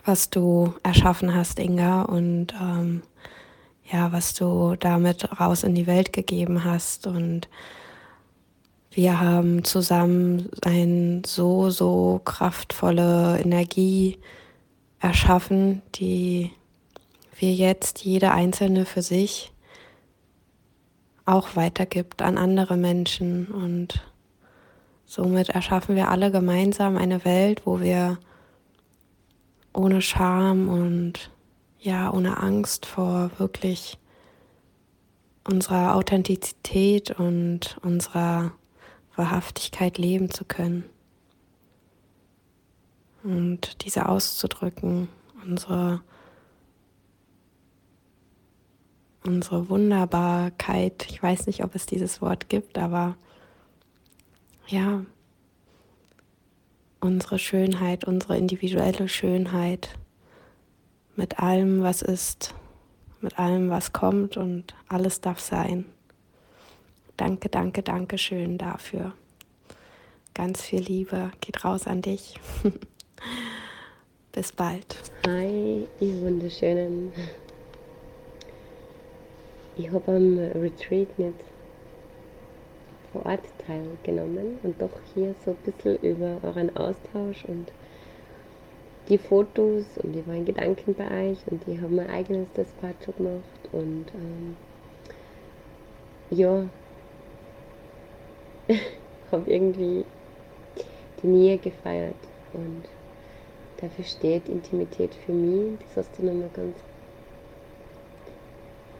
was 0.05 0.31
du 0.31 0.73
erschaffen 0.81 1.35
hast, 1.35 1.59
Inga, 1.59 2.01
und 2.03 2.53
ähm, 2.59 3.03
ja, 3.91 4.11
was 4.11 4.33
du 4.33 4.75
damit 4.75 5.39
raus 5.39 5.63
in 5.63 5.75
die 5.75 5.87
Welt 5.87 6.13
gegeben 6.13 6.63
hast. 6.63 7.07
Und 7.07 7.49
wir 8.91 9.19
haben 9.19 9.63
zusammen 9.63 10.49
eine 10.61 11.21
so, 11.25 11.69
so 11.69 12.21
kraftvolle 12.23 13.39
Energie 13.39 14.17
erschaffen, 14.99 15.81
die 15.95 16.51
wir 17.37 17.53
jetzt 17.53 18.03
jede 18.03 18.31
einzelne 18.31 18.85
für 18.85 19.01
sich 19.01 19.51
auch 21.25 21.55
weitergibt 21.55 22.21
an 22.21 22.37
andere 22.37 22.75
Menschen 22.75 23.47
und 23.47 24.01
Somit 25.09 25.49
erschaffen 25.49 25.95
wir 25.95 26.09
alle 26.09 26.29
gemeinsam 26.29 26.95
eine 26.95 27.25
Welt, 27.25 27.63
wo 27.65 27.81
wir 27.81 28.19
ohne 29.73 30.03
Scham 30.03 30.69
und 30.69 31.31
ja, 31.79 32.11
ohne 32.11 32.37
Angst 32.37 32.85
vor 32.85 33.31
wirklich 33.37 33.97
unserer 35.43 35.95
Authentizität 35.95 37.11
und 37.11 37.77
unserer 37.81 38.51
Wahrhaftigkeit 39.15 39.97
leben 39.97 40.29
zu 40.29 40.45
können. 40.45 40.85
Und 43.23 43.83
diese 43.83 44.07
auszudrücken, 44.07 45.09
unsere, 45.45 46.01
unsere 49.25 49.69
Wunderbarkeit, 49.69 51.05
ich 51.09 51.21
weiß 51.21 51.47
nicht, 51.47 51.63
ob 51.63 51.75
es 51.75 51.85
dieses 51.85 52.21
Wort 52.21 52.49
gibt, 52.49 52.77
aber 52.77 53.17
ja, 54.67 55.03
unsere 57.01 57.39
Schönheit, 57.39 58.05
unsere 58.05 58.37
individuelle 58.37 59.09
Schönheit 59.09 59.97
mit 61.19 61.37
allem, 61.37 61.83
was 61.83 62.01
ist, 62.01 62.55
mit 63.19 63.37
allem, 63.37 63.69
was 63.69 63.91
kommt 63.91 64.37
und 64.37 64.73
alles 64.87 65.19
darf 65.19 65.41
sein. 65.41 65.83
Danke, 67.17 67.49
danke, 67.49 67.83
danke 67.83 68.17
schön 68.17 68.57
dafür. 68.57 69.11
Ganz 70.33 70.61
viel 70.61 70.79
Liebe 70.79 71.31
geht 71.41 71.65
raus 71.65 71.87
an 71.87 72.01
dich. 72.01 72.39
Bis 74.31 74.53
bald. 74.53 74.95
Hi, 75.27 75.85
ihr 75.99 76.21
Wunderschönen. 76.21 77.11
Ich 79.75 79.91
habe 79.91 80.15
am 80.15 80.37
Retreat 80.61 81.19
nicht 81.19 81.33
vor 83.11 83.25
Ort 83.25 83.43
teilgenommen 83.67 84.57
und 84.63 84.81
doch 84.81 84.97
hier 85.13 85.35
so 85.43 85.51
ein 85.51 85.57
bisschen 85.65 85.97
über 85.97 86.39
euren 86.43 86.73
Austausch 86.77 87.43
und 87.45 87.69
die 89.09 89.17
Fotos 89.17 89.85
und 89.97 90.13
die 90.13 90.25
waren 90.27 90.45
Gedanken 90.45 90.93
bei 90.93 91.31
euch 91.31 91.39
und 91.49 91.65
die 91.65 91.79
haben 91.81 91.95
mein 91.95 92.09
eigenes 92.09 92.47
Despacho 92.55 93.11
gemacht 93.13 93.69
und 93.71 94.05
ähm, 94.13 94.55
ja, 96.31 96.65
habe 99.31 99.49
irgendwie 99.49 100.05
die 101.23 101.27
Nähe 101.27 101.57
gefeiert 101.57 102.15
und 102.53 102.83
dafür 103.81 104.05
steht 104.05 104.47
Intimität 104.47 105.13
für 105.25 105.31
mich. 105.31 105.79
Das 105.79 106.05
hast 106.05 106.19
du 106.19 106.25
nochmal 106.25 106.49
ganz 106.53 106.77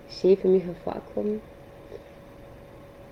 schön 0.10 0.38
für 0.38 0.48
mich 0.48 0.64
hervorgehoben 0.64 1.42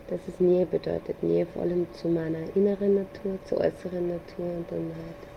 dass 0.07 0.19
es 0.27 0.39
Nähe 0.39 0.65
bedeutet. 0.65 1.21
Nähe 1.21 1.45
vor 1.45 1.63
allem 1.63 1.87
zu 1.93 2.07
meiner 2.07 2.55
inneren 2.55 2.95
Natur, 2.95 3.37
zur 3.45 3.59
äußeren 3.59 4.07
Natur 4.07 4.45
und 4.45 4.71
dann 4.71 4.91
halt 4.95 5.36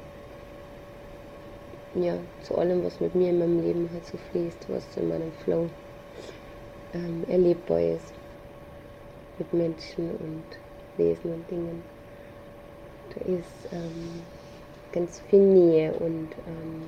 ja, 1.95 2.15
zu 2.43 2.57
allem, 2.57 2.85
was 2.85 3.01
mit 3.01 3.15
mir 3.15 3.31
in 3.31 3.39
meinem 3.39 3.61
Leben 3.61 3.89
halt 3.93 4.05
so 4.07 4.17
fließt, 4.31 4.69
was 4.69 4.97
in 4.97 5.09
meinem 5.09 5.33
Flow 5.45 5.67
ähm, 6.95 7.25
erlebbar 7.29 7.81
ist. 7.81 8.13
Mit 9.39 9.53
Menschen 9.53 10.11
und 10.11 10.45
Wesen 10.97 11.33
und 11.33 11.51
Dingen. 11.51 11.83
Da 13.15 13.21
ist 13.23 13.73
ähm, 13.73 14.23
ganz 14.93 15.21
viel 15.21 15.41
Nähe 15.41 15.93
und 15.95 16.29
ähm, 16.47 16.83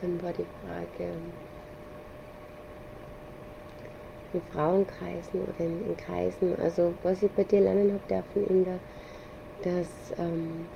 dann 0.00 0.22
war 0.22 0.32
die 0.32 0.46
Frage, 0.62 1.12
in 4.32 4.42
Frauenkreisen 4.52 5.40
oder 5.40 5.58
in, 5.58 5.88
in, 5.88 5.96
Kreisen. 5.96 6.54
Also 6.60 6.94
was 7.02 7.22
ich 7.22 7.30
bei 7.32 7.44
dir 7.44 7.60
lernen 7.60 7.92
habe 7.92 8.02
dürfen, 8.08 8.46
Inga, 8.48 8.78
dass 9.62 10.18
ähm, 10.18 10.66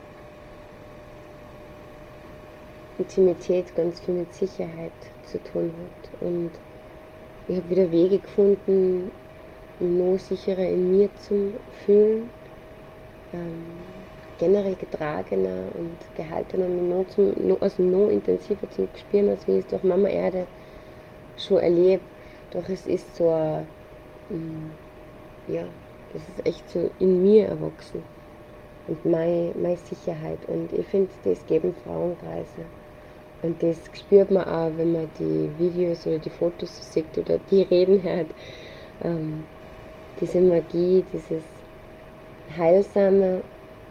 Intimität 2.98 3.74
ganz 3.74 4.00
viel 4.00 4.14
mit 4.14 4.32
Sicherheit 4.34 4.92
zu 5.24 5.42
tun 5.44 5.72
hat. 5.72 6.28
Und 6.28 6.50
ich 7.48 7.56
habe 7.56 7.70
wieder 7.70 7.90
Wege 7.90 8.18
gefunden, 8.18 9.10
noch 9.80 10.18
sicherer 10.18 10.68
in 10.68 10.96
mir 10.96 11.08
zu 11.16 11.54
fühlen, 11.84 12.30
ähm, 13.32 13.64
generell 14.38 14.76
getragener 14.76 15.64
und 15.74 15.98
gehaltener 16.16 16.66
und 16.66 16.88
noch, 16.88 17.06
zum, 17.08 17.32
noch, 17.48 17.60
also 17.60 17.82
noch 17.82 18.08
intensiver 18.08 18.70
zu 18.70 18.88
spüren, 18.94 19.30
als 19.30 19.46
wie 19.46 19.58
ich 19.58 19.64
es 19.64 19.66
durch 19.70 19.82
Mama 19.82 20.08
Erde 20.08 20.46
schon 21.36 21.58
erlebt 21.58 22.04
doch 22.52 22.68
es 22.68 22.86
ist 22.86 23.16
so, 23.16 23.30
mm, 24.28 24.70
ja, 25.52 25.64
das 26.12 26.22
ist 26.28 26.46
echt 26.46 26.68
so 26.68 26.90
in 26.98 27.22
mir 27.22 27.48
erwachsen. 27.48 28.02
Und 28.88 29.04
meine, 29.04 29.52
meine 29.60 29.76
Sicherheit. 29.76 30.38
Und 30.48 30.72
ich 30.72 30.86
finde, 30.86 31.10
das 31.24 31.44
geben 31.46 31.74
Frauenkreise. 31.84 32.64
Und 33.42 33.62
das 33.62 33.76
spürt 33.92 34.30
man 34.30 34.44
auch, 34.44 34.70
wenn 34.76 34.92
man 34.92 35.08
die 35.18 35.50
Videos 35.58 36.06
oder 36.06 36.18
die 36.18 36.30
Fotos 36.30 36.92
sieht 36.92 37.16
oder 37.16 37.38
die 37.50 37.62
Reden 37.62 38.02
hört. 38.02 38.28
Ähm, 39.04 39.44
diese 40.20 40.40
Magie, 40.40 41.04
dieses 41.12 41.42
Heilsame, 42.56 43.42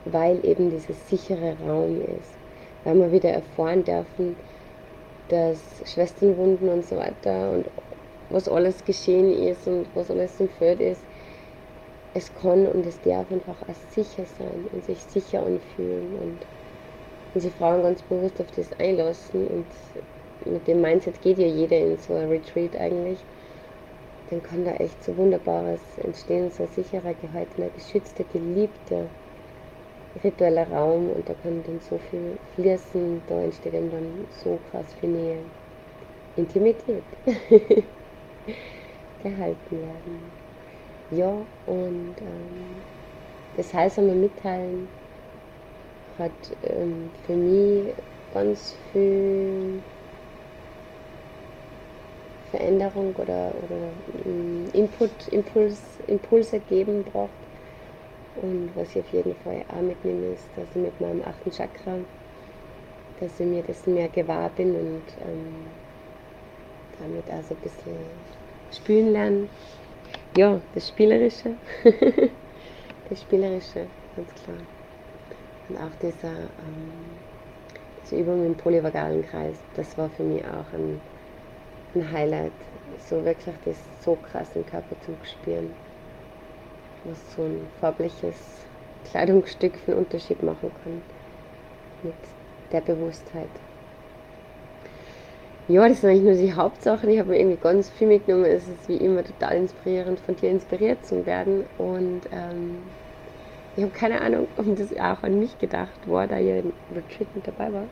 weil 0.06 0.44
eben 0.46 0.70
dieser 0.70 0.94
sichere 0.94 1.56
Raum 1.66 2.02
ist. 2.02 2.34
Weil 2.84 2.96
wir 2.96 3.12
wieder 3.12 3.30
erfahren 3.30 3.84
dürfen, 3.84 4.36
dass 5.30 5.60
Schwesternwunden 5.86 6.70
und 6.70 6.86
so 6.86 6.98
weiter 6.98 7.52
und 7.52 7.66
was 8.30 8.48
alles 8.48 8.84
geschehen 8.86 9.32
ist 9.48 9.68
und 9.68 9.86
was 9.94 10.10
alles 10.10 10.42
Feld 10.58 10.80
ist, 10.80 11.02
es 12.14 12.34
kann 12.34 12.68
und 12.68 12.86
es 12.86 13.02
darf 13.02 13.32
einfach 13.32 13.62
auch 13.64 13.76
sicher 13.90 14.26
sein 14.26 14.68
und 14.72 14.84
sich 14.86 15.04
sicher 15.06 15.46
anfühlen 15.46 16.16
und 16.16 16.46
wenn 17.34 17.42
sich 17.42 17.54
Frauen 17.54 17.84
ganz 17.84 18.02
bewusst 18.04 18.40
auf 18.42 18.52
das 18.52 18.72
einlassen 18.74 19.48
und 19.48 19.66
mit 20.46 20.68
dem 20.68 20.82
Mindset 20.82 21.22
geht 21.22 21.38
ja 21.38 21.48
jeder 21.48 21.78
in 21.80 21.98
so 21.98 22.14
ein 22.16 22.30
Retreat 22.30 22.76
eigentlich, 22.76 23.20
dann 24.30 24.42
kann 24.42 24.66
da 24.66 24.74
echt 24.76 25.04
so 25.04 25.16
Wunderbares 25.18 25.98
entstehen, 25.98 26.50
so 26.52 26.64
ein 26.64 26.70
sicherer, 26.70 27.14
gehaltener, 27.14 27.70
geschützter, 27.70 28.24
geliebter, 28.24 29.12
ritueller 30.24 30.70
Raum 30.72 31.10
und 31.10 31.28
da 31.28 31.34
kann 31.34 31.64
dann 31.64 31.80
so 31.82 31.98
viel 31.98 32.40
fließen, 32.56 33.24
da 33.28 33.42
entsteht 33.44 33.74
dann 33.74 34.28
so 34.30 34.58
krass 34.72 34.94
viel 34.94 35.10
Nähe. 35.10 35.52
Intimität. 36.36 37.04
Gehalten 39.20 39.82
werden. 39.82 40.31
Ja, 41.12 41.46
und 41.66 42.16
ähm, 42.22 42.84
das 43.54 43.74
heilsame 43.74 44.16
Mitteilen 44.16 44.90
hat 46.18 46.56
ähm, 46.62 47.12
für 47.26 47.36
mich 47.36 47.96
ganz 48.30 48.74
viel 48.92 49.84
Veränderung 52.52 53.16
oder, 53.16 53.56
oder 53.64 53.94
ähm, 54.26 54.68
Input, 54.74 55.28
Impuls, 55.30 56.00
Impuls 56.08 56.54
ergeben 56.54 57.04
braucht. 57.04 57.48
Und 58.36 58.76
was 58.76 58.90
ich 58.92 59.00
auf 59.00 59.08
jeden 59.10 59.36
Fall 59.36 59.66
auch 59.70 59.82
mitnehme, 59.82 60.34
ist, 60.34 60.56
dass 60.58 60.70
ich 60.72 60.76
mit 60.78 61.00
meinem 61.02 61.24
achten 61.24 61.52
Chakra, 61.52 62.00
dass 63.16 63.40
ich 63.40 63.46
mir 63.46 63.64
dessen 63.64 63.94
mehr 63.94 64.10
gewahr 64.10 64.50
bin 64.50 64.76
und 64.76 65.16
ähm, 65.22 65.78
damit 66.98 67.30
also 67.30 67.54
ein 67.56 67.60
bisschen 67.62 68.26
spülen 68.70 69.12
lernen 69.12 69.50
ja, 70.38 70.62
das 70.74 70.88
Spielerische. 70.88 71.56
das 73.10 73.22
Spielerische, 73.22 73.88
ganz 74.16 74.30
klar. 74.44 74.58
Und 75.70 75.78
auch 75.78 75.96
dieser, 76.02 76.30
ähm, 76.30 76.92
diese 78.04 78.18
Übung 78.18 78.46
im 78.46 78.56
polyvagalen 78.56 79.26
Kreis, 79.28 79.58
das 79.76 79.98
war 79.98 80.10
für 80.10 80.24
mich 80.24 80.44
auch 80.46 80.74
ein, 80.74 81.02
ein 81.96 82.12
Highlight. 82.12 82.52
So 83.10 83.24
wirklich 83.26 83.56
das 83.66 83.78
so 84.04 84.18
krass 84.32 84.50
im 84.56 84.66
Körper 84.66 84.96
zu 85.06 85.16
spüren, 85.26 85.74
was 87.06 87.36
so 87.36 87.44
ein 87.44 87.68
farbliches 87.80 88.66
Kleidungsstück 89.10 89.76
für 89.78 89.92
einen 89.92 90.06
Unterschied 90.06 90.44
machen 90.44 90.72
kann 90.84 91.02
mit 92.04 92.14
der 92.72 92.82
Bewusstheit. 92.82 93.50
Ja, 95.74 95.88
das 95.88 96.02
sind 96.02 96.10
eigentlich 96.10 96.24
nur 96.24 96.34
die 96.34 96.54
Hauptsachen. 96.54 97.10
Ich 97.10 97.20
habe 97.20 97.30
mir 97.30 97.40
irgendwie 97.40 97.58
ganz 97.58 97.90
viel 97.90 98.08
mitgenommen. 98.08 98.46
Es 98.46 98.68
ist 98.68 98.88
wie 98.90 98.98
immer 98.98 99.24
total 99.24 99.56
inspirierend, 99.58 100.20
von 100.20 100.36
dir 100.36 100.50
inspiriert 100.50 101.06
zu 101.06 101.26
werden. 101.26 101.66
Und 101.78 102.28
ähm, 102.32 102.98
ich 103.76 103.84
habe 103.84 103.92
keine 103.94 104.22
Ahnung, 104.22 104.50
ob 104.58 104.76
das 104.78 104.92
auch 104.94 105.24
an 105.24 105.40
mich 105.40 105.58
gedacht 105.60 106.08
war, 106.08 106.28
da 106.28 106.40
ihr 106.40 106.60
im 106.60 106.74
Retreat 106.90 107.36
mit 107.36 107.48
dabei 107.48 107.74
war. 107.74 107.90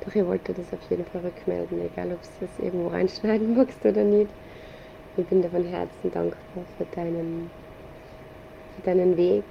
Doch 0.00 0.14
ihr 0.14 0.26
wolltet 0.26 0.58
das 0.58 0.72
auf 0.72 0.82
jeden 0.90 1.06
Fall 1.06 1.22
rückmelden, 1.22 1.80
egal 1.80 2.12
ob 2.12 2.22
du 2.22 2.28
das 2.40 2.58
irgendwo 2.58 2.88
reinschneiden 2.88 3.54
magst 3.56 3.84
oder 3.86 4.04
nicht. 4.04 4.32
Ich 5.16 5.26
bin 5.28 5.42
dir 5.42 5.50
von 5.50 5.64
Herzen 5.64 6.10
dankbar 6.10 6.66
für 6.78 6.86
deinen, 6.86 7.52
für 8.74 8.82
deinen 8.82 9.16
Weg, 9.16 9.44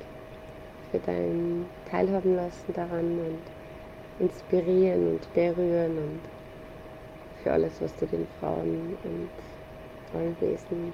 für 0.92 1.00
dein 1.00 1.72
Teilhaben 1.86 2.36
lassen 2.36 2.74
daran 2.74 3.20
und 3.20 3.52
inspirieren 4.18 5.08
und 5.08 5.34
berühren 5.34 5.98
und 6.00 6.31
für 7.44 7.52
alles, 7.52 7.82
was 7.82 7.96
du 7.98 8.06
den 8.06 8.28
Frauen 8.40 8.98
und 9.04 9.30
allen 10.14 10.36
Wesen 10.42 10.94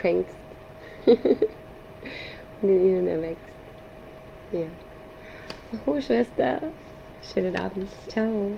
schenkst 0.00 0.36
und 1.06 2.68
in 2.68 2.84
ihnen 2.84 3.06
erwächst. 3.08 3.42
Ja. 4.52 4.66
Oh, 5.86 6.00
Schwester, 6.00 6.60
schönen 7.22 7.56
Abend. 7.56 7.88
Ciao. 8.08 8.52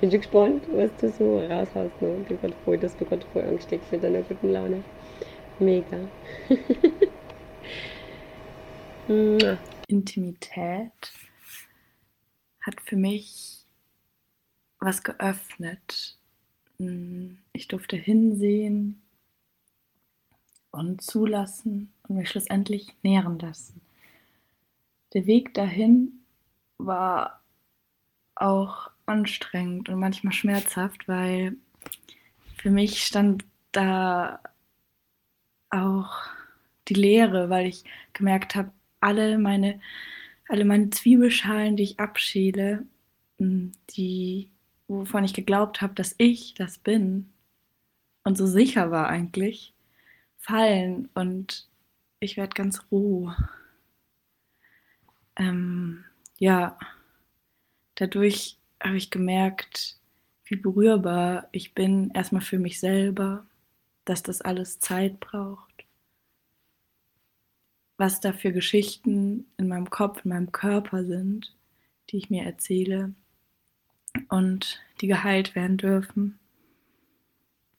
Bin 0.00 0.10
schon 0.10 0.20
gespannt, 0.20 0.62
was 0.72 0.90
du 1.00 1.10
so 1.10 1.38
raushaust. 1.38 2.02
Ne? 2.02 2.24
Bin 2.28 2.40
gerade 2.40 2.54
froh, 2.64 2.76
dass 2.76 2.96
du 2.96 3.04
gerade 3.04 3.24
voll 3.32 3.42
angesteckt 3.42 3.90
mit 3.90 4.02
deiner 4.02 4.22
guten 4.22 4.50
Laune. 4.52 4.82
Mega. 5.58 5.98
Intimität 9.88 10.90
hat 12.60 12.80
für 12.84 12.96
mich 12.96 13.65
was 14.78 15.02
geöffnet. 15.02 16.18
Hm, 16.78 17.38
ich 17.52 17.68
durfte 17.68 17.96
hinsehen 17.96 19.02
und 20.70 21.00
zulassen 21.02 21.92
und 22.08 22.16
mich 22.16 22.30
schlussendlich 22.30 22.94
nähren 23.02 23.38
lassen. 23.38 23.80
Der 25.14 25.26
Weg 25.26 25.54
dahin 25.54 26.24
war 26.78 27.42
auch 28.34 28.90
anstrengend 29.06 29.88
und 29.88 29.98
manchmal 29.98 30.32
schmerzhaft, 30.32 31.08
weil 31.08 31.56
für 32.56 32.70
mich 32.70 33.04
stand 33.04 33.44
da 33.72 34.40
auch 35.70 36.22
die 36.88 36.94
Leere, 36.94 37.48
weil 37.48 37.66
ich 37.66 37.84
gemerkt 38.12 38.54
habe, 38.54 38.72
alle 39.00 39.38
meine, 39.38 39.80
alle 40.48 40.64
meine 40.64 40.90
Zwiebelschalen, 40.90 41.76
die 41.76 41.84
ich 41.84 42.00
abschäle, 42.00 42.84
hm, 43.38 43.72
die 43.90 44.50
wovon 44.88 45.24
ich 45.24 45.34
geglaubt 45.34 45.80
habe, 45.80 45.94
dass 45.94 46.14
ich 46.18 46.54
das 46.54 46.78
bin 46.78 47.32
und 48.24 48.36
so 48.36 48.46
sicher 48.46 48.90
war 48.90 49.08
eigentlich, 49.08 49.74
fallen 50.38 51.08
und 51.14 51.68
ich 52.20 52.36
werde 52.36 52.54
ganz 52.54 52.82
roh. 52.90 53.32
Ähm, 55.36 56.04
ja, 56.38 56.78
dadurch 57.96 58.58
habe 58.82 58.96
ich 58.96 59.10
gemerkt, 59.10 59.98
wie 60.44 60.56
berührbar 60.56 61.48
ich 61.52 61.74
bin, 61.74 62.10
erstmal 62.14 62.42
für 62.42 62.58
mich 62.58 62.80
selber, 62.80 63.46
dass 64.04 64.22
das 64.22 64.40
alles 64.40 64.78
Zeit 64.78 65.20
braucht, 65.20 65.84
was 67.96 68.20
da 68.20 68.32
für 68.32 68.52
Geschichten 68.52 69.46
in 69.56 69.68
meinem 69.68 69.90
Kopf, 69.90 70.24
in 70.24 70.30
meinem 70.30 70.52
Körper 70.52 71.04
sind, 71.04 71.54
die 72.10 72.18
ich 72.18 72.30
mir 72.30 72.44
erzähle 72.44 73.14
und 74.28 74.80
die 75.00 75.06
geheilt 75.06 75.54
werden 75.54 75.76
dürfen. 75.76 76.38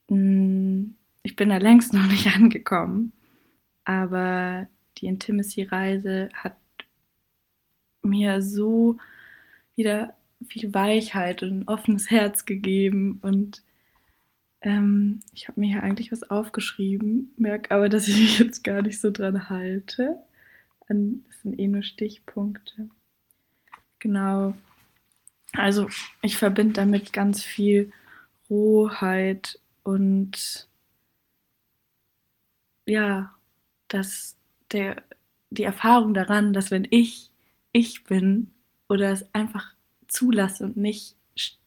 Mm, 0.10 0.92
ich 1.24 1.36
bin 1.36 1.50
da 1.50 1.58
längst 1.58 1.94
noch 1.94 2.08
nicht 2.08 2.28
angekommen, 2.36 3.14
aber 3.86 4.68
die 4.98 5.08
Intimacy-Reise 5.08 6.30
hat 6.34 6.58
mir 8.02 8.42
so 8.42 8.98
wieder 9.76 10.14
viel 10.48 10.74
Weichheit 10.74 11.44
und 11.44 11.60
ein 11.60 11.68
offenes 11.68 12.10
Herz 12.10 12.46
gegeben 12.46 13.20
und 13.22 13.64
ähm, 14.62 15.20
ich 15.34 15.48
habe 15.48 15.60
mir 15.60 15.68
hier 15.68 15.84
eigentlich 15.84 16.12
was 16.12 16.30
aufgeschrieben, 16.30 17.34
merke 17.38 17.72
aber, 17.72 17.90
dass 17.90 18.08
ich 18.08 18.18
mich 18.18 18.40
jetzt 18.40 18.64
gar 18.64 18.82
nicht 18.82 19.00
so 19.00 19.12
dran 19.12 19.50
halte. 19.50 20.18
Das 20.88 21.42
sind 21.42 21.60
eh 21.60 21.68
nur 21.68 21.84
Stichpunkte. 21.84 22.90
Genau, 24.00 24.54
also 25.58 25.90
ich 26.22 26.38
verbinde 26.38 26.74
damit 26.74 27.14
ganz 27.14 27.44
viel 27.44 27.92
Rohheit 28.50 29.60
und 29.84 30.68
ja, 32.86 33.34
dass 33.88 34.36
der, 34.72 35.04
die 35.50 35.64
Erfahrung 35.64 36.14
daran, 36.14 36.54
dass 36.54 36.72
wenn 36.72 36.88
ich 36.90 37.32
ich 37.74 38.04
bin 38.06 38.52
oder 38.90 39.12
es 39.12 39.26
einfach 39.34 39.74
zulasse 40.08 40.64
und 40.64 40.78
nicht 40.78 41.16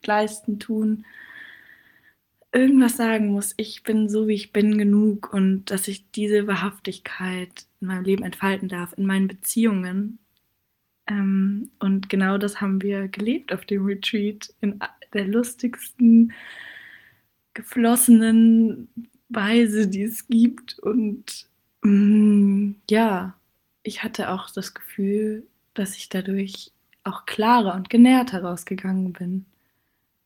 leisten, 0.05 0.59
tun, 0.59 1.05
irgendwas 2.53 2.97
sagen 2.97 3.29
muss, 3.29 3.55
ich 3.57 3.83
bin 3.83 4.09
so, 4.09 4.27
wie 4.27 4.35
ich 4.35 4.53
bin, 4.53 4.79
genug 4.79 5.33
und 5.33 5.67
dass 5.67 5.89
ich 5.89 6.11
diese 6.13 6.47
Wahrhaftigkeit 6.47 7.67
in 7.81 7.89
meinem 7.89 8.05
Leben 8.05 8.25
entfalten 8.25 8.69
darf, 8.69 8.93
in 8.97 9.07
meinen 9.07 9.29
Beziehungen 9.29 10.19
ähm, 11.07 11.71
und 11.79 12.09
genau 12.09 12.39
das 12.39 12.61
haben 12.61 12.83
wir 12.83 13.09
gelebt 13.09 13.53
auf 13.53 13.65
dem 13.65 13.85
Retreat 13.85 14.53
in 14.61 14.81
der 15.13 15.27
lustigsten, 15.27 16.33
geflossenen 17.55 18.89
Weise, 19.29 19.89
die 19.89 20.03
es 20.03 20.27
gibt. 20.29 20.79
Und 20.79 21.49
mm, 21.83 22.73
ja, 22.89 23.35
ich 23.83 24.03
hatte 24.03 24.31
auch 24.31 24.51
das 24.51 24.75
Gefühl, 24.75 25.47
dass 25.75 25.97
ich 25.97 26.09
dadurch 26.09 26.73
auch 27.05 27.27
klarer 27.27 27.75
und 27.75 27.91
genährter 27.91 28.43
rausgegangen 28.43 29.13
bin. 29.13 29.47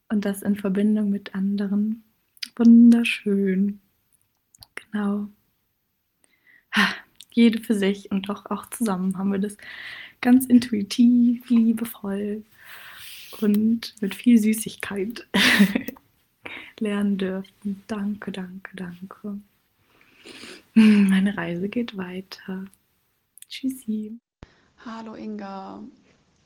Und 0.08 0.24
das 0.24 0.42
in 0.42 0.56
Verbindung 0.56 1.10
mit 1.10 1.34
anderen. 1.34 2.04
Wunderschön. 2.56 3.80
Genau. 4.74 5.28
Jede 7.32 7.60
für 7.62 7.74
sich 7.74 8.10
und 8.10 8.28
doch 8.28 8.46
auch 8.46 8.66
zusammen 8.70 9.18
haben 9.18 9.32
wir 9.32 9.40
das 9.40 9.56
ganz 10.24 10.46
intuitiv, 10.46 11.50
liebevoll 11.50 12.42
und 13.42 13.94
mit 14.00 14.14
viel 14.14 14.38
Süßigkeit 14.38 15.28
lernen 16.80 17.18
dürfen. 17.18 17.84
Danke, 17.88 18.32
danke, 18.32 18.74
danke. 18.74 19.38
Meine 20.72 21.36
Reise 21.36 21.68
geht 21.68 21.98
weiter. 21.98 22.64
Tschüssi. 23.50 24.18
Hallo 24.86 25.14
Inga, 25.14 25.82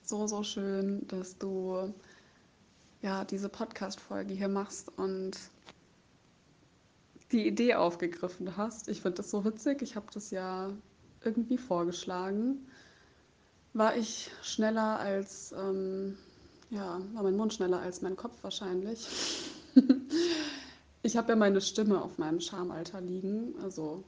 so, 0.02 0.26
so 0.26 0.42
schön, 0.42 1.06
dass 1.06 1.38
du 1.38 1.94
ja 3.00 3.24
diese 3.24 3.48
Podcast-Folge 3.48 4.34
hier 4.34 4.48
machst 4.48 4.90
und 4.98 5.38
die 7.30 7.46
Idee 7.46 7.74
aufgegriffen 7.74 8.56
hast. 8.56 8.88
Ich 8.88 9.02
finde 9.02 9.18
das 9.18 9.30
so 9.30 9.44
witzig. 9.44 9.82
Ich 9.82 9.94
habe 9.94 10.06
das 10.12 10.32
ja 10.32 10.72
irgendwie 11.22 11.58
vorgeschlagen. 11.58 12.67
War 13.72 13.96
ich 13.96 14.31
schneller 14.42 14.98
als, 14.98 15.52
ähm, 15.52 16.16
ja, 16.70 17.00
war 17.14 17.22
mein 17.22 17.37
Mund 17.37 17.54
schneller 17.54 17.81
als 17.81 18.02
mein 18.02 18.16
Kopf 18.16 18.42
wahrscheinlich. 18.42 19.07
ich 21.02 21.16
habe 21.16 21.31
ja 21.31 21.37
meine 21.37 21.61
Stimme 21.61 22.02
auf 22.02 22.18
meinem 22.18 22.40
Schamalter 22.40 23.00
liegen, 23.00 23.54
also 23.62 24.02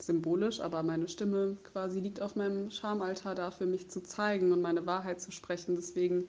symbolisch, 0.00 0.60
aber 0.60 0.82
meine 0.82 1.08
Stimme 1.08 1.56
quasi 1.72 2.00
liegt 2.00 2.20
auf 2.20 2.36
meinem 2.36 2.70
Schamaltar 2.70 3.34
dafür, 3.34 3.66
mich 3.66 3.90
zu 3.90 4.02
zeigen 4.02 4.52
und 4.52 4.60
meine 4.60 4.86
Wahrheit 4.86 5.20
zu 5.20 5.30
sprechen. 5.30 5.76
Deswegen 5.76 6.28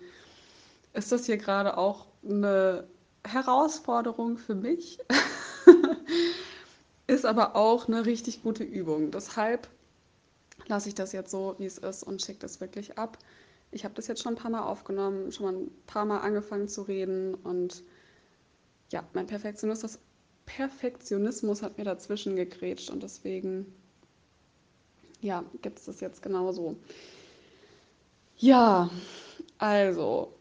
ist 0.93 1.11
das 1.11 1.25
hier 1.25 1.37
gerade 1.37 1.77
auch 1.77 2.05
eine 2.23 2.87
Herausforderung 3.25 4.37
für 4.37 4.55
mich, 4.55 4.99
ist 7.07 7.25
aber 7.25 7.55
auch 7.55 7.87
eine 7.87 8.05
richtig 8.05 8.43
gute 8.43 8.63
Übung. 8.63 9.11
Deshalb 9.11 9.67
lasse 10.67 10.89
ich 10.89 10.95
das 10.95 11.11
jetzt 11.11 11.31
so, 11.31 11.55
wie 11.57 11.65
es 11.65 11.77
ist 11.77 12.03
und 12.03 12.21
schicke 12.21 12.39
das 12.39 12.61
wirklich 12.61 12.97
ab. 12.97 13.17
Ich 13.71 13.83
habe 13.83 13.93
das 13.93 14.07
jetzt 14.07 14.21
schon 14.21 14.33
ein 14.33 14.37
paar 14.37 14.51
Mal 14.51 14.63
aufgenommen, 14.63 15.31
schon 15.31 15.45
mal 15.45 15.61
ein 15.61 15.71
paar 15.87 16.05
Mal 16.05 16.19
angefangen 16.19 16.67
zu 16.67 16.83
reden 16.83 17.35
und 17.35 17.83
ja, 18.91 19.03
mein 19.13 19.27
Perfektionismus, 19.27 19.99
Perfektionismus 20.45 21.61
hat 21.61 21.77
mir 21.77 21.83
dazwischen 21.83 22.35
gegrätscht 22.35 22.89
und 22.89 23.03
deswegen 23.03 23.73
ja, 25.21 25.43
gibt 25.61 25.79
es 25.79 25.85
das 25.85 25.99
jetzt 26.01 26.21
genauso. 26.21 26.77
Ja, 28.37 28.89
also 29.57 30.33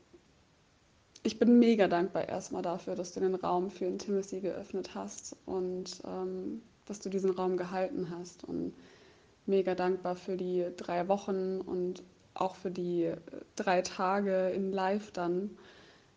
ich 1.22 1.38
bin 1.38 1.58
mega 1.58 1.88
dankbar 1.88 2.28
erstmal 2.28 2.62
dafür, 2.62 2.96
dass 2.96 3.12
du 3.12 3.20
den 3.20 3.34
Raum 3.34 3.70
für 3.70 3.86
Intimacy 3.86 4.40
geöffnet 4.40 4.94
hast 4.94 5.36
und 5.46 6.02
ähm, 6.06 6.60
dass 6.86 7.00
du 7.00 7.08
diesen 7.08 7.30
Raum 7.30 7.56
gehalten 7.56 8.10
hast. 8.10 8.44
Und 8.44 8.74
mega 9.46 9.74
dankbar 9.74 10.16
für 10.16 10.36
die 10.36 10.66
drei 10.76 11.08
Wochen 11.08 11.60
und 11.60 12.02
auch 12.34 12.56
für 12.56 12.70
die 12.70 13.04
äh, 13.04 13.16
drei 13.56 13.82
Tage 13.82 14.50
in 14.50 14.72
Live 14.72 15.12
dann. 15.12 15.50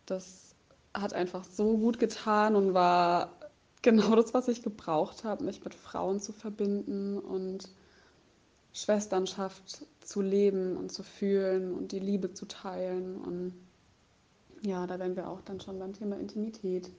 Das 0.06 0.56
hat 0.94 1.14
einfach 1.14 1.44
so 1.44 1.78
gut 1.78 2.00
getan 2.00 2.56
und 2.56 2.74
war 2.74 3.32
genau 3.82 4.16
das, 4.16 4.34
was 4.34 4.48
ich 4.48 4.64
gebraucht 4.64 5.24
habe, 5.24 5.44
mich 5.44 5.64
mit 5.64 5.76
Frauen 5.76 6.20
zu 6.20 6.34
verbinden 6.34 7.20
und 7.20 7.70
Schwesternschaft 8.74 9.86
zu 10.02 10.22
leben 10.22 10.78
und 10.78 10.92
zu 10.92 11.04
fühlen 11.04 11.74
und 11.74 11.92
die 11.92 12.00
Liebe 12.00 12.34
zu 12.34 12.46
teilen 12.46 13.18
und 13.18 13.54
ja, 14.64 14.88
da 14.88 15.00
wären 15.00 15.16
wir 15.16 15.30
auch 15.30 15.42
dann 15.42 15.60
schon 15.60 15.80
beim 15.80 15.94
Thema 15.94 16.18
Intimität. 16.18 16.90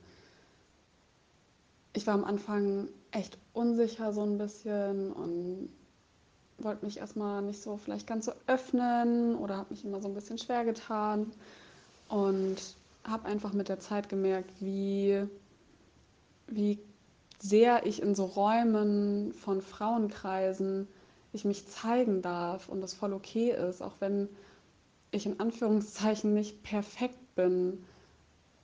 Ich 1.92 2.06
war 2.06 2.14
am 2.14 2.24
Anfang 2.24 2.88
echt 3.10 3.38
unsicher 3.52 4.12
so 4.12 4.22
ein 4.22 4.38
bisschen 4.38 5.12
und 5.12 5.68
wollte 6.59 6.85
mich 6.85 6.99
erstmal 6.99 7.42
nicht 7.42 7.62
so 7.62 7.77
vielleicht 7.77 8.07
ganz 8.07 8.27
so 8.27 8.33
öffnen 8.47 9.37
oder 9.37 9.57
habe 9.57 9.71
mich 9.71 9.85
immer 9.85 10.01
so 10.01 10.09
ein 10.09 10.14
bisschen 10.14 10.38
schwer 10.38 10.64
getan 10.64 11.31
und 12.09 12.57
habe 13.05 13.27
einfach 13.27 13.53
mit 13.53 13.68
der 13.68 13.81
Zeit 13.81 14.09
gemerkt, 14.09 14.51
wie, 14.61 15.23
wie 16.47 16.79
sehr 17.38 17.87
ich 17.87 18.03
in 18.03 18.14
so 18.14 18.25
Räumen 18.25 19.33
von 19.35 19.62
Frauenkreisen 19.62 20.88
ich 21.33 21.44
mich 21.44 21.66
zeigen 21.66 22.23
darf 22.23 22.68
und 22.68 22.81
das 22.81 22.94
voll 22.94 23.12
okay 23.12 23.51
ist, 23.51 23.83
auch 23.83 23.94
wenn 24.01 24.29
ich 25.11 25.27
in 25.27 25.40
Anführungszeichen 25.40 26.35
nicht 26.35 26.62
perfekt 26.62 27.18
bin. 27.35 27.85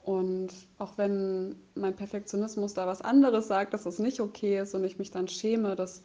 Und 0.02 0.50
auch 0.78 0.98
wenn 0.98 1.56
mein 1.74 1.96
Perfektionismus 1.96 2.74
da 2.74 2.86
was 2.86 3.00
anderes 3.00 3.48
sagt, 3.48 3.72
dass 3.72 3.86
es 3.86 3.98
nicht 3.98 4.20
okay 4.20 4.60
ist 4.60 4.74
und 4.74 4.84
ich 4.84 4.98
mich 4.98 5.10
dann 5.10 5.28
schäme, 5.28 5.76
dass 5.76 6.02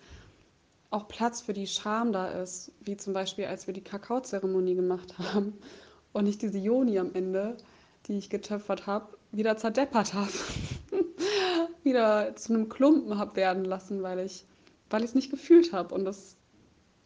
auch 0.92 1.08
Platz 1.08 1.42
für 1.42 1.54
die 1.54 1.68
Scham 1.68 2.12
da 2.12 2.30
ist, 2.30 2.72
wie 2.82 2.98
zum 2.98 3.14
Beispiel, 3.14 3.46
als 3.46 3.68
wir 3.68 3.74
die 3.74 3.84
Kakaozeremonie 3.84 4.76
gemacht 4.76 5.18
haben 5.20 5.58
und 6.14 6.26
ich 6.28 6.38
diese 6.38 6.58
Joni 6.58 7.00
am 7.00 7.14
Ende, 7.14 7.58
die 8.08 8.18
ich 8.18 8.30
getöpfert 8.30 8.88
habe, 8.88 9.18
wieder 9.32 9.58
zerdeppert 9.58 10.14
habe. 10.14 10.32
wieder 11.84 12.36
zu 12.36 12.54
einem 12.54 12.70
Klumpen 12.70 13.18
habe 13.18 13.36
werden 13.36 13.64
lassen, 13.66 14.04
weil 14.04 14.20
ich 14.20 14.46
weil 14.90 15.04
es 15.04 15.16
nicht 15.16 15.30
gefühlt 15.30 15.74
habe. 15.74 15.94
Und 15.94 16.06
das, 16.06 16.36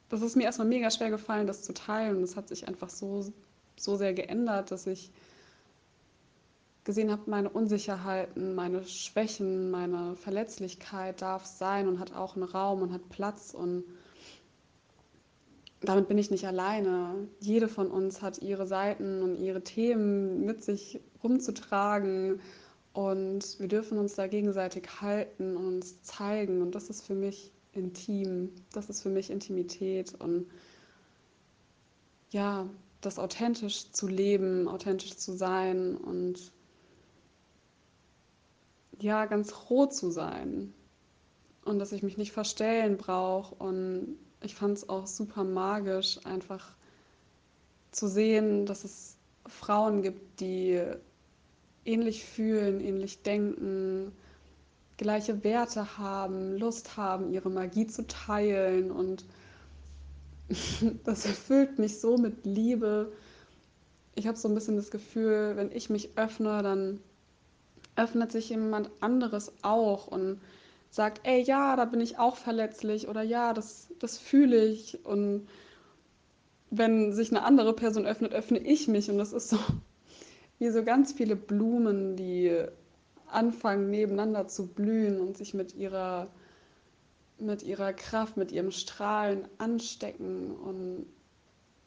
das 0.10 0.22
ist 0.22 0.36
mir 0.36 0.44
erstmal 0.44 0.68
mega 0.68 0.90
schwer 0.90 1.10
gefallen, 1.10 1.48
das 1.48 1.64
zu 1.64 1.74
teilen. 1.74 2.18
Und 2.18 2.24
es 2.24 2.36
hat 2.36 2.48
sich 2.48 2.68
einfach 2.68 2.90
so, 2.90 3.32
so 3.76 3.96
sehr 3.96 4.14
geändert, 4.14 4.72
dass 4.72 4.88
ich 4.88 5.12
gesehen 6.84 7.12
habe, 7.12 7.30
meine 7.30 7.50
Unsicherheiten, 7.50 8.56
meine 8.56 8.84
Schwächen, 8.84 9.72
meine 9.72 10.16
Verletzlichkeit 10.16 11.22
darf 11.22 11.46
sein 11.46 11.88
und 11.88 12.00
hat 12.00 12.14
auch 12.14 12.36
einen 12.36 12.44
Raum 12.44 12.82
und 12.82 12.92
hat 12.92 13.10
Platz 13.10 13.54
und 13.54 13.86
damit 15.82 16.08
bin 16.08 16.18
ich 16.18 16.32
nicht 16.32 16.46
alleine. 16.46 17.28
Jede 17.40 17.68
von 17.68 17.92
uns 17.92 18.22
hat 18.22 18.42
ihre 18.42 18.68
Seiten 18.68 19.22
und 19.22 19.36
ihre 19.36 19.64
Themen 19.64 20.46
mit 20.46 20.64
sich 20.64 21.02
rumzutragen 21.24 22.40
und 22.94 23.60
wir 23.60 23.68
dürfen 23.68 23.98
uns 23.98 24.16
da 24.16 24.28
gegenseitig 24.28 25.02
halten 25.02 25.58
und 25.58 25.68
uns 25.68 26.02
zeigen 26.04 26.62
und 26.62 26.76
das 26.76 26.90
ist 26.90 27.06
für 27.06 27.16
mich 27.16 27.52
intim, 27.74 28.52
das 28.72 28.90
ist 28.90 29.02
für 29.02 29.10
mich 29.10 29.30
Intimität 29.30 30.14
und 30.20 30.48
ja, 32.32 32.68
das 33.02 33.20
authentisch 33.20 33.92
zu 33.92 34.08
leben, 34.08 34.68
authentisch 34.68 35.18
zu 35.18 35.34
sein 35.34 35.98
und 35.98 36.53
ja, 39.00 39.26
ganz 39.26 39.54
roh 39.70 39.86
zu 39.86 40.12
sein 40.12 40.74
und 41.66 41.80
dass 41.80 41.92
ich 41.92 42.04
mich 42.04 42.18
nicht 42.18 42.32
verstellen 42.32 42.98
brauche. 42.98 43.56
Und 43.56 44.18
ich 44.42 44.56
fand 44.56 44.78
es 44.78 44.90
auch 44.90 45.08
super 45.08 45.44
magisch, 45.44 46.20
einfach 46.26 46.74
zu 47.92 48.08
sehen, 48.08 48.66
dass 48.66 48.84
es 48.84 49.16
Frauen 49.46 50.02
gibt, 50.02 50.40
die 50.40 50.82
ähnlich 51.86 52.26
fühlen, 52.26 52.80
ähnlich 52.80 53.24
denken, 53.24 54.12
gleiche 54.98 55.44
Werte 55.44 55.98
haben, 55.98 56.58
Lust 56.58 56.98
haben, 56.98 57.32
ihre 57.32 57.50
Magie 57.50 57.88
zu 57.88 58.08
teilen. 58.08 58.92
Und 58.92 59.26
das 61.04 61.26
erfüllt 61.26 61.80
mich 61.80 62.00
so 62.00 62.18
mit 62.18 62.46
Liebe. 62.46 63.12
Ich 64.16 64.28
habe 64.28 64.38
so 64.38 64.48
ein 64.48 64.56
bisschen 64.56 64.76
das 64.76 64.92
Gefühl, 64.92 65.54
wenn 65.56 65.72
ich 65.72 65.90
mich 65.90 66.18
öffne, 66.18 66.62
dann 66.62 67.00
öffnet 67.96 68.32
sich 68.32 68.50
jemand 68.50 68.90
anderes 69.02 69.52
auch 69.62 70.08
und 70.08 70.42
sagt, 70.90 71.22
ey, 71.24 71.42
ja, 71.42 71.76
da 71.76 71.86
bin 71.86 72.02
ich 72.02 72.20
auch 72.20 72.36
verletzlich 72.36 73.08
oder 73.08 73.24
ja, 73.24 73.54
das, 73.54 73.88
das 74.00 74.18
fühle 74.18 74.64
ich. 74.64 75.04
Und 75.06 75.48
wenn 76.70 77.14
sich 77.14 77.32
eine 77.32 77.44
andere 77.44 77.74
Person 77.74 78.06
öffnet, 78.06 78.34
öffne 78.34 78.60
ich 78.60 78.88
mich. 78.88 79.10
Und 79.10 79.18
das 79.18 79.34
ist 79.34 79.50
so 79.50 79.58
wie 80.60 80.70
so 80.70 80.84
ganz 80.84 81.14
viele 81.14 81.36
Blumen, 81.36 82.16
die 82.16 82.64
anfangen 83.28 83.90
nebeneinander 83.90 84.48
zu 84.48 84.68
blühen 84.68 85.20
und 85.20 85.36
sich 85.36 85.56
mit 85.56 85.74
ihrer, 85.74 86.28
mit 87.40 87.64
ihrer 87.64 87.94
Kraft, 87.94 88.38
mit 88.38 88.52
ihrem 88.52 88.70
Strahlen 88.72 89.48
anstecken 89.58 90.52
und 90.52 91.08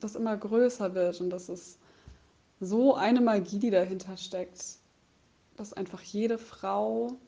das 0.01 0.17
immer 0.17 0.37
größer 0.37 0.95
wird. 0.95 1.21
Und 1.21 1.31
das 1.31 1.49
ist 1.49 1.79
so 2.59 2.95
eine 2.95 3.21
Magie, 3.21 3.59
die 3.61 3.71
dahinter 3.71 4.17
steckt 4.17 4.79
dass 5.57 5.73
einfach 5.73 6.03
jede 6.03 6.39
Frau 6.39 7.19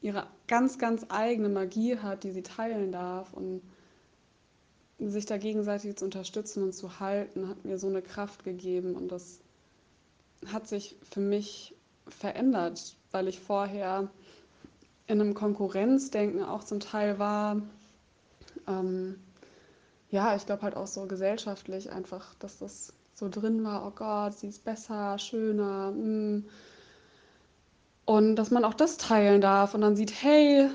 ihre 0.00 0.26
ganz, 0.48 0.78
ganz 0.78 1.06
eigene 1.08 1.48
Magie 1.48 1.98
hat, 1.98 2.24
die 2.24 2.32
sie 2.32 2.42
teilen 2.42 2.92
darf 2.92 3.32
und 3.32 3.62
sich 4.98 5.26
da 5.26 5.36
gegenseitig 5.36 5.96
zu 5.96 6.04
unterstützen 6.04 6.62
und 6.62 6.72
zu 6.72 7.00
halten, 7.00 7.48
hat 7.48 7.64
mir 7.64 7.78
so 7.78 7.88
eine 7.88 8.02
Kraft 8.02 8.44
gegeben 8.44 8.94
und 8.94 9.08
das 9.08 9.40
hat 10.52 10.66
sich 10.66 10.96
für 11.10 11.20
mich 11.20 11.74
verändert, 12.08 12.96
weil 13.10 13.28
ich 13.28 13.40
vorher 13.40 14.10
in 15.06 15.20
einem 15.20 15.34
Konkurrenzdenken 15.34 16.42
auch 16.42 16.64
zum 16.64 16.80
Teil 16.80 17.18
war. 17.18 17.62
Ähm, 18.66 19.20
ja, 20.10 20.36
ich 20.36 20.46
glaube 20.46 20.62
halt 20.62 20.76
auch 20.76 20.86
so 20.86 21.06
gesellschaftlich 21.06 21.90
einfach, 21.90 22.34
dass 22.34 22.58
das 22.58 22.92
so 23.14 23.28
drin 23.28 23.64
war, 23.64 23.86
oh 23.86 23.92
Gott, 23.94 24.38
sie 24.38 24.48
ist 24.48 24.64
besser, 24.64 25.18
schöner. 25.18 25.92
Mm. 25.92 26.44
Und 28.04 28.36
dass 28.36 28.50
man 28.50 28.64
auch 28.64 28.74
das 28.74 28.96
teilen 28.96 29.40
darf 29.40 29.74
und 29.74 29.80
dann 29.80 29.96
sieht, 29.96 30.22
hey, 30.22 30.68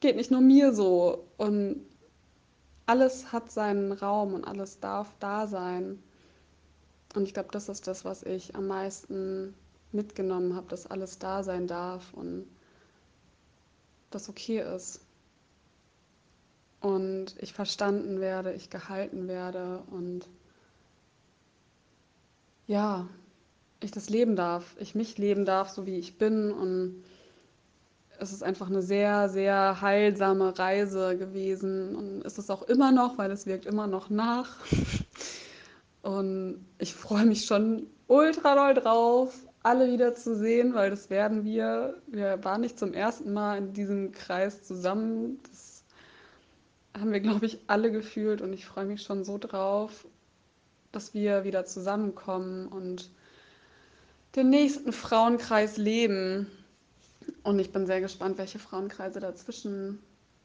geht 0.00 0.16
nicht 0.16 0.30
nur 0.30 0.40
mir 0.40 0.72
so. 0.74 1.24
Und 1.38 1.86
alles 2.86 3.32
hat 3.32 3.50
seinen 3.50 3.92
Raum 3.92 4.34
und 4.34 4.44
alles 4.44 4.80
darf 4.80 5.14
da 5.20 5.46
sein. 5.46 6.02
Und 7.14 7.24
ich 7.24 7.34
glaube, 7.34 7.50
das 7.52 7.68
ist 7.68 7.86
das, 7.86 8.04
was 8.04 8.22
ich 8.22 8.54
am 8.56 8.66
meisten 8.66 9.54
mitgenommen 9.92 10.56
habe, 10.56 10.68
dass 10.68 10.86
alles 10.86 11.18
da 11.18 11.42
sein 11.42 11.66
darf 11.66 12.12
und 12.14 12.46
das 14.10 14.28
okay 14.28 14.60
ist. 14.60 15.00
Und 16.80 17.36
ich 17.38 17.52
verstanden 17.52 18.20
werde, 18.20 18.52
ich 18.54 18.68
gehalten 18.68 19.28
werde 19.28 19.82
und 19.90 20.28
ja, 22.66 23.06
ich 23.84 23.90
das 23.90 24.10
leben 24.10 24.36
darf, 24.36 24.76
ich 24.78 24.94
mich 24.94 25.18
leben 25.18 25.44
darf, 25.44 25.68
so 25.68 25.86
wie 25.86 25.98
ich 25.98 26.18
bin. 26.18 26.50
Und 26.50 27.04
es 28.18 28.32
ist 28.32 28.42
einfach 28.42 28.68
eine 28.68 28.82
sehr, 28.82 29.28
sehr 29.28 29.80
heilsame 29.80 30.58
Reise 30.58 31.16
gewesen 31.16 31.96
und 31.96 32.22
ist 32.22 32.38
es 32.38 32.50
auch 32.50 32.62
immer 32.62 32.92
noch, 32.92 33.18
weil 33.18 33.30
es 33.30 33.46
wirkt 33.46 33.66
immer 33.66 33.86
noch 33.86 34.10
nach. 34.10 34.56
Und 36.02 36.66
ich 36.78 36.94
freue 36.94 37.24
mich 37.24 37.44
schon 37.44 37.86
ultra 38.08 38.56
doll 38.56 38.74
drauf, 38.74 39.38
alle 39.62 39.92
wieder 39.92 40.16
zu 40.16 40.36
sehen, 40.36 40.74
weil 40.74 40.90
das 40.90 41.10
werden 41.10 41.44
wir. 41.44 42.02
Wir 42.08 42.42
waren 42.42 42.60
nicht 42.60 42.76
zum 42.76 42.92
ersten 42.92 43.32
Mal 43.32 43.58
in 43.58 43.72
diesem 43.72 44.10
Kreis 44.10 44.64
zusammen. 44.64 45.38
Das 45.48 45.84
haben 46.98 47.12
wir, 47.12 47.20
glaube 47.20 47.46
ich, 47.46 47.60
alle 47.68 47.92
gefühlt 47.92 48.42
und 48.42 48.52
ich 48.52 48.66
freue 48.66 48.84
mich 48.84 49.02
schon 49.02 49.24
so 49.24 49.38
drauf, 49.38 50.06
dass 50.90 51.14
wir 51.14 51.44
wieder 51.44 51.64
zusammenkommen 51.64 52.66
und 52.66 53.10
den 54.34 54.50
nächsten 54.50 54.92
Frauenkreis 54.92 55.76
leben. 55.76 56.46
Und 57.42 57.58
ich 57.58 57.72
bin 57.72 57.86
sehr 57.86 58.00
gespannt, 58.00 58.38
welche 58.38 58.58
Frauenkreise 58.58 59.20
dazwischen 59.20 59.98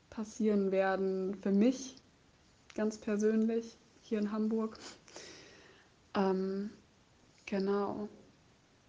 passieren 0.09 0.71
werden. 0.71 1.35
Für 1.41 1.51
mich 1.51 1.95
ganz 2.75 2.97
persönlich 2.97 3.77
hier 4.01 4.19
in 4.19 4.31
Hamburg. 4.31 4.77
Ähm, 6.15 6.69
genau. 7.45 8.09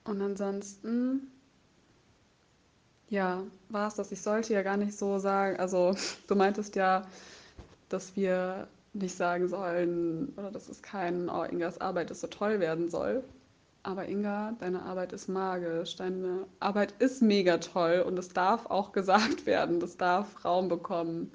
Und 0.05 0.23
ansonsten, 0.23 1.31
ja, 3.09 3.43
war 3.69 3.89
es 3.89 3.95
das. 3.95 4.13
Ich 4.13 4.23
sollte 4.23 4.53
ja 4.53 4.63
gar 4.63 4.77
nicht 4.77 4.97
so 4.97 5.19
sagen, 5.19 5.59
also 5.59 5.95
du 6.29 6.35
meintest 6.35 6.77
ja, 6.77 7.07
dass 7.89 8.17
wir 8.17 8.69
nicht 8.95 9.17
sagen 9.17 9.49
sollen 9.49 10.33
oder 10.37 10.51
dass 10.51 10.69
es 10.69 10.83
kein, 10.83 11.29
oh, 11.29 11.45
Ingas 11.45 11.81
Arbeit 11.81 12.11
ist 12.11 12.21
so 12.21 12.27
toll 12.27 12.59
werden 12.61 12.89
soll. 12.89 13.23
Aber 13.83 14.09
Inga, 14.09 14.53
deine 14.59 14.83
Arbeit 14.83 15.13
ist 15.13 15.29
magisch, 15.29 15.97
deine 15.97 16.47
Arbeit 16.61 16.93
ist 17.01 17.23
mega 17.23 17.59
toll 17.59 18.05
und 18.07 18.19
es 18.19 18.29
darf 18.29 18.67
auch 18.67 18.93
gesagt 18.93 19.47
werden, 19.47 19.81
das 19.81 19.97
darf 19.97 20.45
Raum 20.45 20.69
bekommen. 20.69 21.33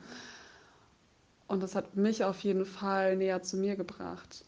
Und 1.47 1.63
das 1.63 1.75
hat 1.75 1.95
mich 1.95 2.23
auf 2.23 2.39
jeden 2.41 2.65
Fall 2.65 3.15
näher 3.15 3.41
zu 3.41 3.57
mir 3.57 3.75
gebracht. 3.75 4.45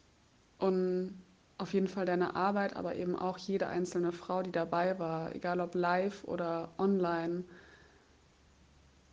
Und 0.59 1.21
auf 1.57 1.73
jeden 1.73 1.87
Fall 1.87 2.05
deine 2.05 2.35
Arbeit, 2.35 2.75
aber 2.75 2.95
eben 2.95 3.15
auch 3.15 3.37
jede 3.37 3.67
einzelne 3.67 4.11
Frau, 4.11 4.41
die 4.41 4.51
dabei 4.51 4.99
war, 4.99 5.33
egal 5.33 5.61
ob 5.61 5.73
live 5.73 6.23
oder 6.25 6.69
online. 6.77 7.43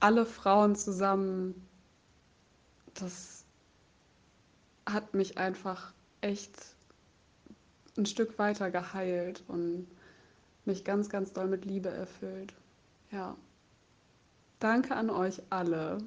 Alle 0.01 0.27
Frauen 0.27 0.75
zusammen, 0.75 1.68
das 2.95 3.45
hat 4.87 5.14
mich 5.14 5.38
einfach 5.38 5.92
echt 6.21 6.71
ein 7.96 8.07
Stück 8.07 8.38
weiter 8.38 8.70
geheilt 8.70 9.42
und 9.48 9.87
mich 10.64 10.85
ganz, 10.85 11.09
ganz 11.09 11.33
doll 11.33 11.46
mit 11.46 11.64
Liebe 11.64 11.90
erfüllt. 11.90 12.55
Ja. 13.11 13.37
Danke 14.59 14.94
an 14.94 15.11
euch 15.11 15.42
alle. 15.50 15.98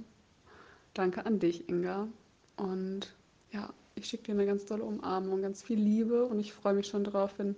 Danke 0.94 1.26
an 1.26 1.40
dich, 1.40 1.68
Inga. 1.70 2.08
Und 2.56 3.14
ja, 3.52 3.74
ich 3.96 4.08
schicke 4.08 4.24
dir 4.24 4.32
eine 4.32 4.46
ganz 4.46 4.66
tolle 4.66 4.84
Umarmung, 4.84 5.42
ganz 5.42 5.62
viel 5.62 5.80
Liebe 5.80 6.26
und 6.26 6.40
ich 6.40 6.54
freue 6.54 6.74
mich 6.74 6.88
schon 6.88 7.04
drauf, 7.04 7.34
wenn 7.38 7.56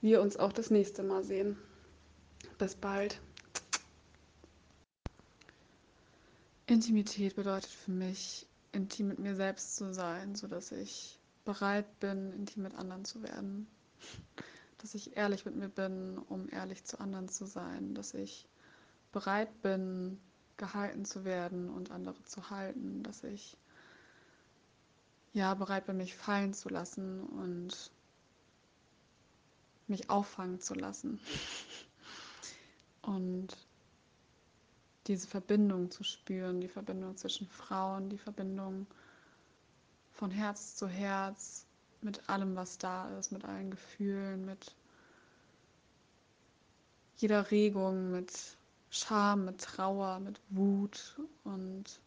wir 0.00 0.20
uns 0.20 0.36
auch 0.36 0.52
das 0.52 0.70
nächste 0.70 1.02
Mal 1.02 1.24
sehen. 1.24 1.56
Bis 2.58 2.74
bald. 2.74 3.20
Intimität 6.66 7.36
bedeutet 7.36 7.70
für 7.70 7.90
mich, 7.90 8.46
intim 8.72 9.08
mit 9.08 9.18
mir 9.18 9.34
selbst 9.34 9.76
zu 9.76 9.92
sein, 9.92 10.34
sodass 10.34 10.72
ich 10.72 11.18
bereit 11.44 12.00
bin, 12.00 12.32
intim 12.32 12.62
mit 12.62 12.74
anderen 12.74 13.04
zu 13.04 13.22
werden. 13.22 13.66
Dass 14.78 14.94
ich 14.94 15.16
ehrlich 15.16 15.44
mit 15.44 15.54
mir 15.54 15.68
bin, 15.68 16.18
um 16.18 16.48
ehrlich 16.48 16.84
zu 16.84 16.98
anderen 17.00 17.28
zu 17.28 17.46
sein. 17.46 17.94
Dass 17.94 18.14
ich 18.14 18.48
bereit 19.12 19.62
bin, 19.62 20.20
gehalten 20.56 21.04
zu 21.04 21.24
werden 21.24 21.70
und 21.70 21.90
andere 21.90 22.22
zu 22.24 22.50
halten. 22.50 23.02
Dass 23.02 23.24
ich 23.24 23.56
ja 25.32 25.54
bereit 25.54 25.86
bin, 25.86 25.96
mich 25.96 26.16
fallen 26.16 26.52
zu 26.52 26.68
lassen 26.68 27.22
und 27.22 27.92
mich 29.86 30.10
auffangen 30.10 30.60
zu 30.60 30.74
lassen. 30.74 31.20
Und 33.02 33.56
diese 35.06 35.26
Verbindung 35.26 35.90
zu 35.90 36.04
spüren, 36.04 36.60
die 36.60 36.68
Verbindung 36.68 37.16
zwischen 37.16 37.48
Frauen, 37.48 38.08
die 38.08 38.18
Verbindung 38.18 38.86
von 40.22 40.30
Herz 40.30 40.76
zu 40.76 40.86
Herz 40.86 41.66
mit 42.00 42.28
allem, 42.28 42.54
was 42.54 42.78
da 42.78 43.08
ist, 43.18 43.32
mit 43.32 43.44
allen 43.44 43.72
Gefühlen, 43.72 44.44
mit 44.44 44.76
jeder 47.16 47.50
Regung, 47.50 48.12
mit 48.12 48.56
Scham, 48.88 49.46
mit 49.46 49.60
Trauer, 49.60 50.20
mit 50.20 50.40
Wut 50.50 51.20
und 51.42 52.00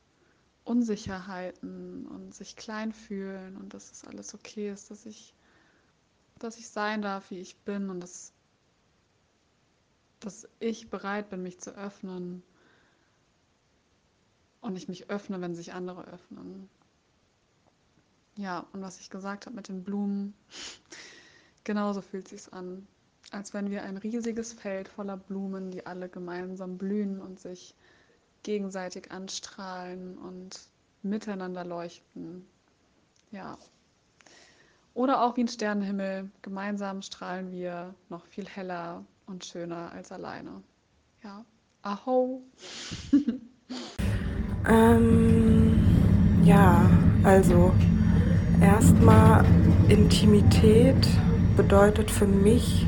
Unsicherheiten 0.63 2.05
und 2.05 2.33
sich 2.33 2.55
klein 2.55 2.93
fühlen 2.93 3.57
und 3.57 3.73
dass 3.73 3.91
es 3.91 4.05
alles 4.05 4.33
okay 4.33 4.71
ist, 4.71 4.91
dass 4.91 5.05
ich, 5.05 5.33
dass 6.39 6.57
ich 6.57 6.69
sein 6.69 7.01
darf, 7.01 7.31
wie 7.31 7.41
ich 7.41 7.57
bin 7.57 7.89
und 7.89 7.99
dass, 7.99 8.31
dass 10.21 10.47
ich 10.61 10.89
bereit 10.89 11.29
bin, 11.29 11.43
mich 11.43 11.59
zu 11.59 11.71
öffnen 11.71 12.43
und 14.61 14.77
ich 14.77 14.87
mich 14.87 15.09
öffne, 15.09 15.41
wenn 15.41 15.53
sich 15.53 15.73
andere 15.73 16.05
öffnen. 16.05 16.69
Ja, 18.37 18.65
und 18.73 18.81
was 18.81 18.99
ich 18.99 19.09
gesagt 19.09 19.45
habe 19.45 19.55
mit 19.55 19.69
den 19.69 19.83
Blumen, 19.83 20.33
genauso 21.63 22.01
fühlt 22.01 22.27
sich's 22.27 22.49
an, 22.49 22.85
als 23.31 23.53
wenn 23.53 23.69
wir 23.71 23.83
ein 23.83 23.97
riesiges 23.97 24.53
Feld 24.53 24.87
voller 24.87 25.17
Blumen, 25.17 25.71
die 25.71 25.85
alle 25.85 26.09
gemeinsam 26.09 26.77
blühen 26.77 27.21
und 27.21 27.39
sich 27.39 27.75
gegenseitig 28.43 29.11
anstrahlen 29.11 30.17
und 30.17 30.59
miteinander 31.01 31.63
leuchten. 31.63 32.45
Ja. 33.31 33.57
Oder 34.93 35.23
auch 35.23 35.35
wie 35.35 35.43
ein 35.43 35.47
Sternenhimmel, 35.47 36.29
gemeinsam 36.41 37.01
strahlen 37.01 37.51
wir 37.51 37.93
noch 38.09 38.25
viel 38.27 38.47
heller 38.47 39.03
und 39.25 39.43
schöner 39.43 39.91
als 39.91 40.11
alleine. 40.11 40.61
Ja. 41.23 41.43
Aho. 41.81 42.41
ähm, 44.67 46.43
ja, 46.43 46.89
also 47.23 47.73
Erstmal 48.61 49.43
Intimität 49.89 51.07
bedeutet 51.57 52.11
für 52.11 52.27
mich, 52.27 52.87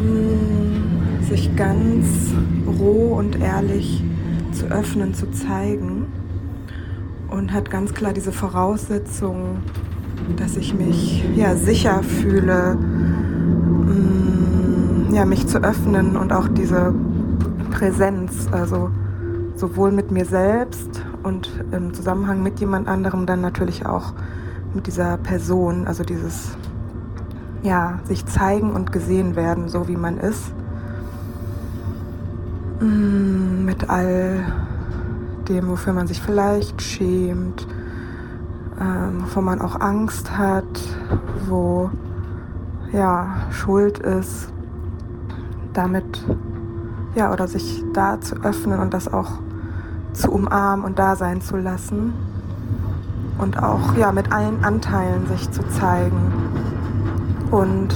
mm, 0.00 1.22
sich 1.22 1.54
ganz 1.56 2.32
roh 2.78 3.14
und 3.16 3.40
ehrlich 3.40 4.02
zu 4.52 4.66
öffnen, 4.66 5.14
zu 5.14 5.30
zeigen. 5.30 6.06
Und 7.28 7.52
hat 7.52 7.70
ganz 7.70 7.94
klar 7.94 8.12
diese 8.12 8.32
Voraussetzung, 8.32 9.58
dass 10.36 10.56
ich 10.56 10.74
mich 10.74 11.24
ja 11.36 11.56
sicher 11.56 12.02
fühle, 12.02 12.76
mm, 13.84 15.14
ja 15.14 15.24
mich 15.24 15.46
zu 15.46 15.62
öffnen 15.62 16.16
und 16.16 16.32
auch 16.32 16.48
diese 16.48 16.94
Präsenz, 17.70 18.48
also 18.50 18.90
sowohl 19.56 19.92
mit 19.92 20.10
mir 20.10 20.24
selbst 20.24 21.02
und 21.24 21.50
im 21.72 21.94
Zusammenhang 21.94 22.42
mit 22.42 22.60
jemand 22.60 22.86
anderem 22.86 23.26
dann 23.26 23.40
natürlich 23.40 23.86
auch 23.86 24.12
mit 24.74 24.86
dieser 24.86 25.16
Person, 25.16 25.86
also 25.86 26.04
dieses, 26.04 26.56
ja, 27.62 27.98
sich 28.04 28.26
zeigen 28.26 28.72
und 28.72 28.92
gesehen 28.92 29.36
werden, 29.36 29.68
so 29.68 29.88
wie 29.88 29.96
man 29.96 30.18
ist. 30.18 30.52
Mm, 32.80 33.64
mit 33.64 33.88
all 33.88 34.44
dem, 35.48 35.68
wofür 35.68 35.92
man 35.92 36.06
sich 36.06 36.20
vielleicht 36.20 36.82
schämt, 36.82 37.66
ähm, 38.80 39.22
wovor 39.22 39.42
man 39.42 39.60
auch 39.60 39.80
Angst 39.80 40.36
hat, 40.36 40.64
wo 41.46 41.90
ja 42.92 43.36
Schuld 43.50 43.98
ist, 43.98 44.52
damit 45.72 46.24
ja 47.14 47.32
oder 47.32 47.46
sich 47.46 47.84
da 47.92 48.20
zu 48.20 48.36
öffnen 48.36 48.80
und 48.80 48.92
das 48.92 49.12
auch 49.12 49.38
zu 50.14 50.30
umarmen 50.30 50.84
und 50.84 50.98
da 50.98 51.16
sein 51.16 51.40
zu 51.40 51.56
lassen 51.56 52.12
und 53.38 53.62
auch 53.62 53.96
ja 53.96 54.12
mit 54.12 54.32
allen 54.32 54.64
Anteilen 54.64 55.26
sich 55.26 55.50
zu 55.50 55.62
zeigen 55.68 56.32
Und 57.50 57.94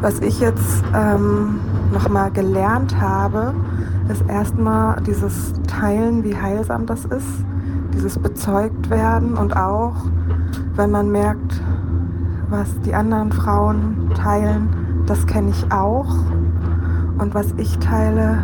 was 0.00 0.20
ich 0.20 0.40
jetzt 0.40 0.82
ähm, 0.94 1.60
nochmal 1.92 2.30
gelernt 2.30 3.00
habe, 3.00 3.54
ist 4.10 4.22
erstmal 4.28 5.00
dieses 5.02 5.52
Teilen, 5.66 6.24
wie 6.24 6.36
heilsam 6.36 6.86
das 6.86 7.04
ist, 7.04 7.44
dieses 7.92 8.18
bezeugt 8.18 8.90
werden 8.90 9.34
und 9.34 9.56
auch, 9.56 9.94
wenn 10.74 10.90
man 10.90 11.10
merkt, 11.10 11.60
was 12.48 12.68
die 12.80 12.94
anderen 12.94 13.30
Frauen 13.30 14.10
teilen, 14.14 15.04
das 15.06 15.26
kenne 15.26 15.50
ich 15.50 15.70
auch. 15.70 16.12
Und 17.18 17.34
was 17.34 17.52
ich 17.58 17.78
teile, 17.78 18.42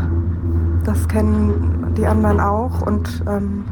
das 0.85 1.09
kennen 1.09 1.76
die 1.97 2.07
anderen 2.07 2.41
auch. 2.41 2.83
Und 2.83 3.25
ähm, 3.29 3.65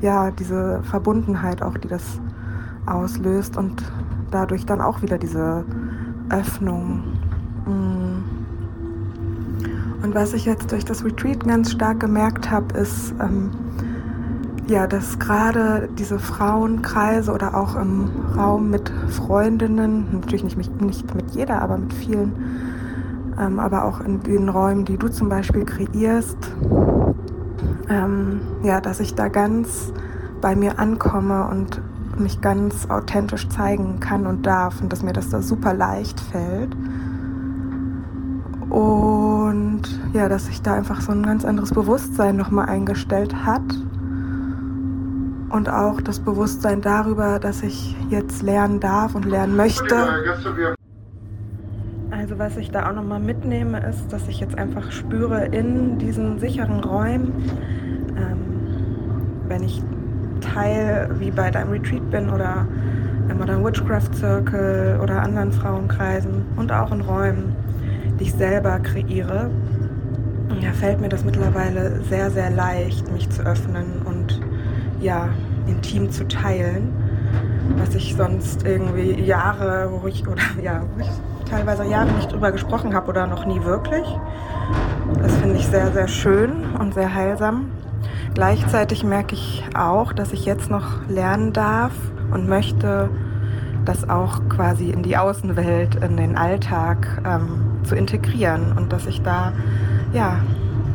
ja, 0.00 0.30
diese 0.30 0.82
Verbundenheit 0.82 1.62
auch, 1.62 1.78
die 1.78 1.88
das 1.88 2.20
auslöst 2.86 3.56
und 3.56 3.82
dadurch 4.30 4.66
dann 4.66 4.80
auch 4.80 5.02
wieder 5.02 5.18
diese 5.18 5.64
Öffnung. 6.30 7.02
Mm. 7.66 8.42
Und 10.02 10.14
was 10.16 10.34
ich 10.34 10.46
jetzt 10.46 10.72
durch 10.72 10.84
das 10.84 11.04
Retreat 11.04 11.46
ganz 11.46 11.70
stark 11.70 12.00
gemerkt 12.00 12.50
habe, 12.50 12.76
ist, 12.76 13.14
ähm, 13.20 13.50
ja, 14.66 14.86
dass 14.86 15.18
gerade 15.18 15.88
diese 15.98 16.18
Frauenkreise 16.18 17.32
oder 17.32 17.56
auch 17.56 17.76
im 17.76 18.10
Raum 18.36 18.70
mit 18.70 18.90
Freundinnen, 19.08 20.08
natürlich 20.12 20.56
nicht, 20.56 20.80
nicht 20.80 21.14
mit 21.14 21.30
jeder, 21.32 21.62
aber 21.62 21.78
mit 21.78 21.92
vielen, 21.92 22.32
ähm, 23.38 23.60
aber 23.60 23.84
auch 23.84 24.00
in 24.00 24.20
den 24.22 24.48
Räumen, 24.48 24.84
die 24.84 24.96
du 24.96 25.08
zum 25.08 25.28
Beispiel 25.28 25.64
kreierst, 25.64 26.38
ähm, 27.88 28.40
ja, 28.62 28.80
dass 28.80 29.00
ich 29.00 29.14
da 29.14 29.28
ganz 29.28 29.92
bei 30.40 30.56
mir 30.56 30.78
ankomme 30.78 31.46
und 31.46 31.80
mich 32.18 32.40
ganz 32.40 32.90
authentisch 32.90 33.48
zeigen 33.48 34.00
kann 34.00 34.26
und 34.26 34.46
darf 34.46 34.80
und 34.80 34.92
dass 34.92 35.02
mir 35.02 35.12
das 35.12 35.30
da 35.30 35.40
super 35.40 35.72
leicht 35.74 36.20
fällt. 36.20 36.74
Und 38.68 39.82
ja, 40.12 40.28
dass 40.28 40.46
sich 40.46 40.62
da 40.62 40.74
einfach 40.74 41.00
so 41.00 41.12
ein 41.12 41.22
ganz 41.22 41.44
anderes 41.44 41.72
Bewusstsein 41.72 42.36
nochmal 42.36 42.68
eingestellt 42.68 43.34
hat. 43.44 43.62
Und 45.50 45.68
auch 45.68 46.00
das 46.00 46.20
Bewusstsein 46.20 46.80
darüber, 46.80 47.38
dass 47.38 47.62
ich 47.62 47.94
jetzt 48.08 48.42
lernen 48.42 48.80
darf 48.80 49.14
und 49.14 49.26
lernen 49.26 49.56
möchte. 49.56 49.94
Also 52.12 52.38
was 52.38 52.58
ich 52.58 52.70
da 52.70 52.90
auch 52.90 52.94
nochmal 52.94 53.20
mitnehme, 53.20 53.80
ist, 53.80 54.12
dass 54.12 54.28
ich 54.28 54.38
jetzt 54.38 54.58
einfach 54.58 54.92
spüre 54.92 55.46
in 55.46 55.96
diesen 55.98 56.38
sicheren 56.38 56.80
Räumen, 56.84 57.32
ähm, 58.18 59.48
wenn 59.48 59.62
ich 59.62 59.82
Teil 60.42 61.08
wie 61.18 61.30
bei 61.30 61.50
deinem 61.50 61.70
Retreat 61.70 62.10
bin 62.10 62.28
oder 62.28 62.66
im 63.30 63.38
Modern 63.38 63.64
Witchcraft 63.64 64.14
Circle 64.14 65.00
oder 65.02 65.22
anderen 65.22 65.52
Frauenkreisen 65.52 66.44
und 66.56 66.70
auch 66.70 66.92
in 66.92 67.00
Räumen, 67.00 67.56
die 68.20 68.24
ich 68.24 68.34
selber 68.34 68.78
kreiere, 68.80 69.50
ja, 70.60 70.70
fällt 70.72 71.00
mir 71.00 71.08
das 71.08 71.24
mittlerweile 71.24 72.02
sehr, 72.02 72.30
sehr 72.30 72.50
leicht, 72.50 73.10
mich 73.10 73.30
zu 73.30 73.42
öffnen 73.42 74.02
und 74.04 74.38
ja, 75.00 75.30
intim 75.66 76.10
zu 76.10 76.28
teilen, 76.28 76.92
was 77.78 77.94
ich 77.94 78.14
sonst 78.16 78.66
irgendwie 78.66 79.18
Jahre, 79.22 79.90
wo 79.90 80.06
ich, 80.06 80.28
oder 80.28 80.42
ja, 80.62 80.82
wo 80.94 81.00
ich 81.00 81.08
teilweise 81.52 81.84
Jahre 81.84 82.10
nicht 82.12 82.32
drüber 82.32 82.50
gesprochen 82.50 82.94
habe 82.94 83.10
oder 83.10 83.26
noch 83.26 83.44
nie 83.44 83.62
wirklich. 83.62 84.06
Das 85.22 85.36
finde 85.36 85.56
ich 85.56 85.66
sehr, 85.66 85.92
sehr 85.92 86.08
schön 86.08 86.64
und 86.78 86.94
sehr 86.94 87.14
heilsam. 87.14 87.70
Gleichzeitig 88.32 89.04
merke 89.04 89.34
ich 89.34 89.62
auch, 89.74 90.14
dass 90.14 90.32
ich 90.32 90.46
jetzt 90.46 90.70
noch 90.70 91.06
lernen 91.08 91.52
darf 91.52 91.92
und 92.32 92.48
möchte, 92.48 93.10
das 93.84 94.08
auch 94.08 94.48
quasi 94.48 94.90
in 94.90 95.02
die 95.02 95.16
Außenwelt, 95.18 95.96
in 95.96 96.16
den 96.16 96.38
Alltag 96.38 97.20
ähm, 97.26 97.82
zu 97.82 97.96
integrieren 97.96 98.72
und 98.76 98.92
dass 98.92 99.06
ich 99.06 99.22
da 99.22 99.52
ja 100.12 100.38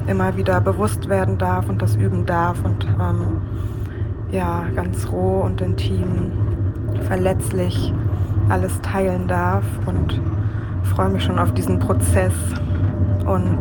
immer 0.08 0.38
wieder 0.38 0.60
bewusst 0.62 1.08
werden 1.08 1.38
darf 1.38 1.70
und 1.70 1.82
das 1.82 1.96
üben 1.96 2.26
darf 2.26 2.64
und 2.64 2.88
ähm, 3.00 3.42
ja 4.32 4.66
ganz 4.74 5.08
roh 5.12 5.42
und 5.42 5.62
intim, 5.62 6.32
verletzlich 7.04 7.94
alles 8.50 8.80
teilen 8.82 9.28
darf 9.28 9.66
und 9.86 10.20
freue 10.98 11.10
mich 11.10 11.24
schon 11.24 11.38
auf 11.38 11.54
diesen 11.54 11.78
Prozess 11.78 12.34
und 13.28 13.60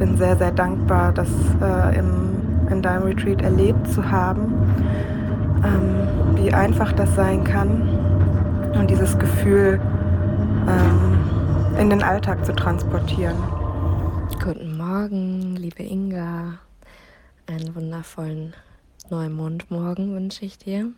bin 0.00 0.16
sehr, 0.16 0.36
sehr 0.36 0.50
dankbar, 0.50 1.12
dass 1.12 1.28
äh, 1.62 1.96
im 1.96 2.30
in 2.70 2.82
deinem 2.82 3.04
Retreat 3.04 3.42
erlebt 3.42 3.88
zu 3.88 4.10
haben, 4.10 4.52
ähm, 5.64 6.36
wie 6.36 6.52
einfach 6.52 6.92
das 6.92 7.14
sein 7.14 7.44
kann 7.44 7.88
und 8.74 8.90
dieses 8.90 9.16
Gefühl 9.18 9.80
ähm, 10.68 11.78
in 11.78 11.90
den 11.90 12.02
Alltag 12.02 12.44
zu 12.44 12.52
transportieren. 12.52 13.36
Guten 14.42 14.76
Morgen, 14.76 15.54
liebe 15.56 15.82
Inga. 15.82 16.58
Einen 17.46 17.74
wundervollen 17.74 18.54
Neumondmorgen 19.08 20.14
wünsche 20.14 20.44
ich 20.44 20.58
dir. 20.58 20.90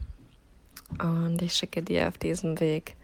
Und 0.99 1.43
ich 1.43 1.55
schicke 1.55 1.83
dir 1.83 2.09
auf 2.09 2.17
diesem 2.19 2.61
Weg, 2.61 2.97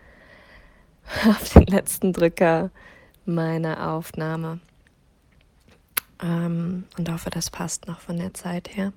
auf 1.29 1.53
den 1.55 1.66
letzten 1.66 2.12
Drücker 2.12 2.71
meiner 3.25 3.92
Aufnahme 3.92 4.61
ähm, 6.23 6.85
und 6.97 7.12
hoffe, 7.12 7.31
das 7.31 7.51
passt 7.51 7.87
noch 7.87 8.01
von 8.01 8.16
der 8.16 8.35
Zeit 8.35 8.77
her. 8.77 8.92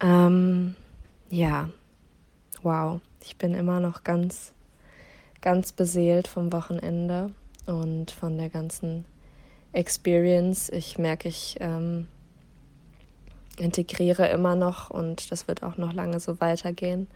Ähm, 0.00 0.76
ja, 1.28 1.68
wow, 2.62 3.00
ich 3.22 3.36
bin 3.36 3.54
immer 3.54 3.80
noch 3.80 4.04
ganz, 4.04 4.52
ganz 5.40 5.72
beseelt 5.72 6.28
vom 6.28 6.52
Wochenende 6.52 7.32
und 7.66 8.10
von 8.10 8.38
der 8.38 8.48
ganzen 8.48 9.04
Experience. 9.72 10.70
Ich 10.70 10.98
merke, 10.98 11.28
ich 11.28 11.56
ähm, 11.60 12.08
integriere 13.58 14.28
immer 14.28 14.56
noch 14.56 14.90
und 14.90 15.30
das 15.30 15.48
wird 15.48 15.62
auch 15.62 15.76
noch 15.76 15.92
lange 15.92 16.20
so 16.20 16.40
weitergehen. 16.40 17.08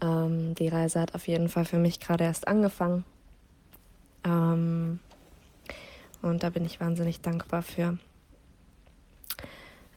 Ähm, 0.00 0.54
die 0.54 0.68
Reise 0.68 1.00
hat 1.00 1.14
auf 1.14 1.28
jeden 1.28 1.48
Fall 1.48 1.64
für 1.64 1.78
mich 1.78 2.00
gerade 2.00 2.24
erst 2.24 2.48
angefangen. 2.48 3.04
Ähm, 4.24 5.00
und 6.22 6.42
da 6.42 6.50
bin 6.50 6.64
ich 6.64 6.80
wahnsinnig 6.80 7.20
dankbar 7.20 7.62
für. 7.62 7.98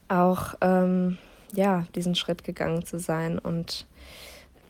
Auch 0.07 0.55
ähm, 0.61 1.17
ja, 1.53 1.85
diesen 1.95 2.15
Schritt 2.15 2.43
gegangen 2.43 2.85
zu 2.85 2.99
sein 2.99 3.39
und 3.39 3.85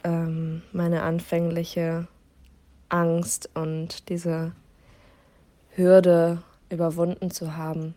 ähm, 0.04 0.62
meine 0.72 1.04
anfängliche 1.04 2.08
Angst 2.90 3.50
und 3.54 4.10
diese 4.10 4.54
Hürde 5.76 6.44
überwunden 6.70 7.32
zu 7.32 7.56
haben, 7.56 7.96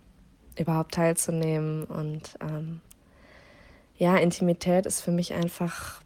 überhaupt 0.58 0.94
teilzunehmen. 0.94 1.84
Und 1.84 2.36
ähm, 2.40 2.80
ja, 3.98 4.16
Intimität 4.16 4.86
ist 4.86 5.00
für 5.00 5.10
mich 5.10 5.34
einfach 5.34 6.00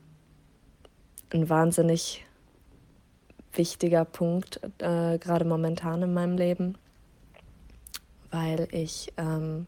ein 1.33 1.49
wahnsinnig 1.49 2.25
wichtiger 3.53 4.05
Punkt, 4.05 4.61
äh, 4.79 5.19
gerade 5.19 5.45
momentan 5.45 6.03
in 6.03 6.14
meinem 6.14 6.37
Leben 6.37 6.77
weil 8.31 8.69
ich 8.71 9.12
ähm, 9.16 9.66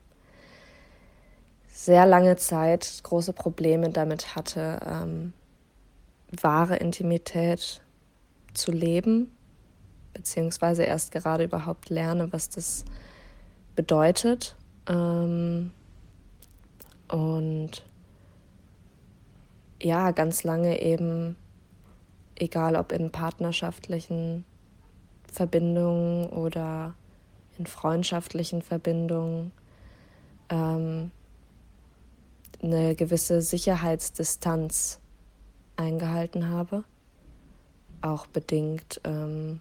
sehr 1.68 2.07
lange 2.07 2.37
Zeit 2.37 3.01
große 3.03 3.33
Probleme 3.33 3.90
damit 3.90 4.37
hatte, 4.37 4.81
ähm, 4.87 5.33
wahre 6.40 6.77
Intimität 6.77 7.83
zu 8.55 8.70
leben, 8.70 9.37
beziehungsweise 10.12 10.85
erst 10.85 11.12
gerade 11.12 11.44
überhaupt 11.44 11.90
lerne, 11.90 12.33
was 12.33 12.51
das 12.51 12.85
bedeutet. 13.75 14.57
Ähm, 14.88 15.72
und 17.09 17.85
ja, 19.83 20.13
ganz 20.13 20.44
lange 20.44 20.81
eben, 20.81 21.37
egal 22.37 22.76
ob 22.76 22.92
in 22.92 23.10
partnerschaftlichen 23.10 24.44
Verbindungen 25.33 26.28
oder 26.28 26.94
in 27.58 27.66
freundschaftlichen 27.66 28.62
Verbindungen 28.62 29.52
ähm, 30.48 31.10
eine 32.62 32.94
gewisse 32.94 33.42
Sicherheitsdistanz 33.42 35.00
eingehalten 35.76 36.48
habe, 36.48 36.85
auch 38.00 38.26
bedingt 38.26 39.00
ähm, 39.04 39.60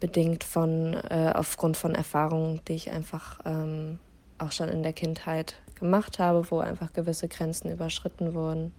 bedingt 0.00 0.44
von 0.44 0.94
äh, 0.94 1.32
aufgrund 1.34 1.76
von 1.76 1.94
Erfahrungen, 1.94 2.60
die 2.68 2.74
ich 2.74 2.90
einfach 2.90 3.40
ähm, 3.44 3.98
auch 4.38 4.52
schon 4.52 4.68
in 4.68 4.82
der 4.82 4.92
Kindheit 4.92 5.56
gemacht 5.74 6.18
habe, 6.18 6.50
wo 6.50 6.60
einfach 6.60 6.92
gewisse 6.92 7.28
Grenzen 7.28 7.70
überschritten 7.70 8.34
wurden. 8.34 8.72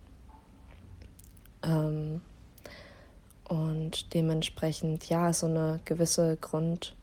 Ähm, 1.64 2.22
und 3.47 4.14
dementsprechend 4.14 5.10
ja 5.10 5.34
so 5.34 5.47
eine 5.47 5.80
gewisse 5.86 6.38
Grund, 6.38 6.95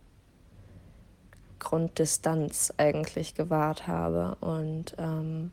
Grunddistanz 1.59 2.73
eigentlich 2.77 3.35
gewahrt 3.35 3.89
habe 3.89 4.37
und 4.41 4.95
ähm, 4.99 5.51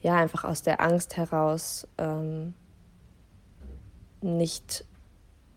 ja 0.00 0.16
einfach 0.16 0.44
aus 0.44 0.62
der 0.62 0.80
Angst 0.80 1.16
heraus 1.16 1.86
ähm, 1.98 2.54
nicht 4.22 4.84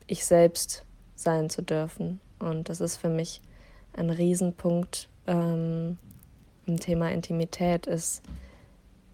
ich 0.08 0.26
selbst 0.26 0.84
sein 1.16 1.50
zu 1.50 1.62
dürfen. 1.62 2.20
Und 2.40 2.70
das 2.70 2.82
ist 2.82 2.98
für 2.98 3.10
mich 3.10 3.42
ein 3.94 4.10
Riesenpunkt 4.10 5.10
ähm, 5.28 5.98
im 6.66 6.80
Thema 6.80 7.12
Intimität, 7.12 7.88
ist, 7.88 8.22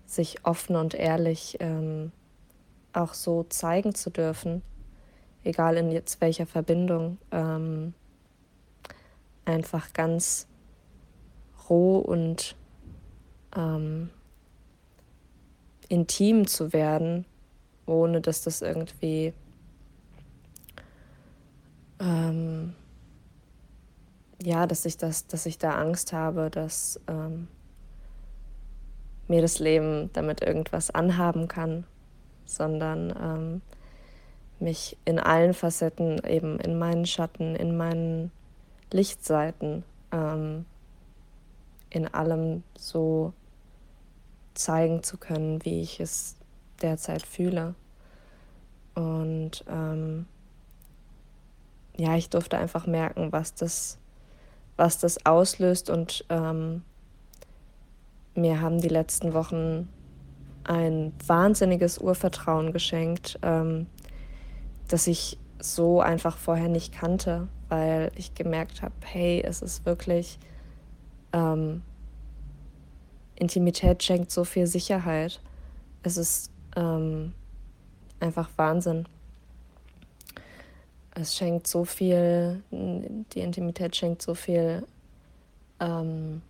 sich 0.06 0.46
offen 0.46 0.76
und 0.76 0.94
ehrlich 0.94 1.58
ähm, 1.60 2.12
auch 2.94 3.14
so 3.14 3.44
zeigen 3.44 3.96
zu 3.96 4.10
dürfen, 4.10 4.62
egal 5.44 5.78
in 5.78 5.92
jetzt 5.92 6.22
welcher 6.22 6.46
Verbindung, 6.46 7.18
ähm, 7.32 7.94
einfach 9.46 9.94
ganz 9.94 10.48
roh 11.70 12.00
und 12.00 12.56
ähm, 13.56 14.10
intim 15.90 16.48
zu 16.48 16.74
werden, 16.74 17.26
ohne 17.86 18.22
dass 18.22 18.44
das 18.44 18.62
irgendwie 18.62 19.34
ähm, 22.00 22.74
ja, 24.44 24.66
dass 24.66 24.86
ich 24.86 24.98
das, 24.98 25.28
dass 25.28 25.46
ich 25.46 25.58
da 25.58 25.76
Angst 25.76 26.14
habe, 26.14 26.50
dass 26.50 27.00
ähm, 27.08 27.48
mir 29.28 29.42
das 29.42 29.60
Leben 29.60 30.10
damit 30.14 30.42
irgendwas 30.42 30.90
anhaben 30.92 31.48
kann, 31.48 31.86
sondern 32.46 33.14
ähm, 33.22 33.62
mich 34.60 34.98
in 35.06 35.20
allen 35.20 35.54
Facetten, 35.54 36.24
eben 36.26 36.60
in 36.60 36.78
meinen 36.78 37.06
Schatten, 37.06 37.56
in 37.56 37.76
meinen 37.76 38.32
Lichtseiten, 38.92 39.84
ähm, 40.12 40.66
in 41.90 42.08
allem 42.08 42.64
so 42.78 43.34
zeigen 44.54 45.04
zu 45.04 45.18
können, 45.18 45.64
wie 45.66 45.82
ich 45.82 46.00
es 46.00 46.36
derzeit 46.82 47.24
fühle. 47.24 47.76
Und 48.94 49.64
ähm, 49.68 50.26
ja, 51.98 52.16
ich 52.16 52.30
durfte 52.30 52.58
einfach 52.58 52.88
merken, 52.88 53.32
was 53.32 53.56
das, 53.56 53.98
was 54.78 55.00
das 55.00 55.26
auslöst. 55.26 55.90
Und 55.90 56.26
ähm, 56.30 56.84
mir 58.36 58.62
haben 58.62 58.80
die 58.80 58.90
letzten 58.90 59.34
Wochen 59.34 59.90
ein 60.64 61.14
wahnsinniges 61.26 61.98
Urvertrauen 61.98 62.72
geschenkt, 62.72 63.40
ähm, 63.42 63.88
das 64.88 65.08
ich 65.08 65.38
so 65.60 66.02
einfach 66.02 66.38
vorher 66.38 66.70
nicht 66.70 66.94
kannte, 66.94 67.48
weil 67.70 68.12
ich 68.16 68.34
gemerkt 68.34 68.82
habe, 68.82 68.94
hey, 69.04 69.42
es 69.46 69.62
ist 69.62 69.86
wirklich, 69.86 70.40
ähm, 71.34 71.82
Intimität 73.36 74.04
schenkt 74.04 74.32
so 74.32 74.44
viel 74.44 74.68
Sicherheit. 74.68 75.40
Es 76.04 76.18
ist 76.18 76.52
ähm, 76.76 77.34
einfach 78.20 78.50
Wahnsinn 78.56 79.08
es 81.14 81.36
schenkt 81.36 81.68
so 81.68 81.84
viel, 81.84 82.64
die 82.72 83.40
Intimität 83.40 83.96
schenkt 83.96 84.22
so 84.22 84.34
viel, 84.34 84.86
ähm, 85.80 86.42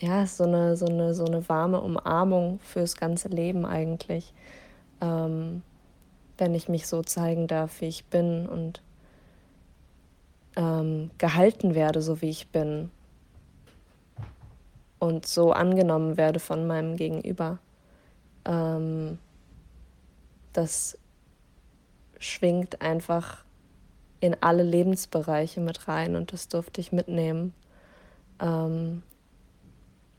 ja, 0.00 0.26
so 0.26 0.44
eine, 0.44 0.76
so, 0.76 0.86
eine, 0.86 1.14
so 1.14 1.24
eine 1.24 1.48
warme 1.48 1.80
Umarmung 1.80 2.60
fürs 2.60 2.96
ganze 2.96 3.28
Leben 3.28 3.64
eigentlich, 3.64 4.32
ähm, 5.00 5.62
wenn 6.38 6.54
ich 6.54 6.68
mich 6.68 6.86
so 6.86 7.02
zeigen 7.02 7.46
darf, 7.46 7.80
wie 7.80 7.86
ich 7.86 8.04
bin 8.06 8.46
und 8.46 8.82
ähm, 10.56 11.10
gehalten 11.18 11.74
werde, 11.74 12.02
so 12.02 12.20
wie 12.22 12.30
ich 12.30 12.48
bin 12.48 12.90
und 14.98 15.26
so 15.26 15.52
angenommen 15.52 16.16
werde 16.16 16.40
von 16.40 16.66
meinem 16.66 16.96
Gegenüber. 16.96 17.58
Ähm, 18.44 19.18
das 20.52 20.98
schwingt 22.18 22.80
einfach 22.80 23.44
in 24.20 24.36
alle 24.40 24.62
Lebensbereiche 24.62 25.60
mit 25.60 25.88
rein 25.88 26.16
und 26.16 26.32
das 26.32 26.48
durfte 26.48 26.80
ich 26.80 26.92
mitnehmen. 26.92 27.52
Ähm, 28.40 29.02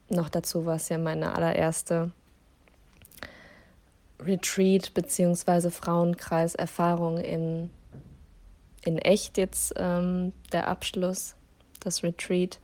noch 0.10 0.30
dazu 0.30 0.66
war 0.66 0.76
es 0.76 0.89
ja 0.89 0.97
meine 0.97 1.34
allererste 1.34 2.12
Retreat 4.20 4.93
bzw. 4.93 5.70
Frauenkreis-Erfahrung 5.70 7.18
in, 7.18 7.70
in 8.84 8.97
echt 8.97 9.38
jetzt 9.38 9.74
ähm, 9.78 10.34
der 10.51 10.68
Abschluss, 10.68 11.36
das 11.80 12.03
Retreat. 12.03 12.60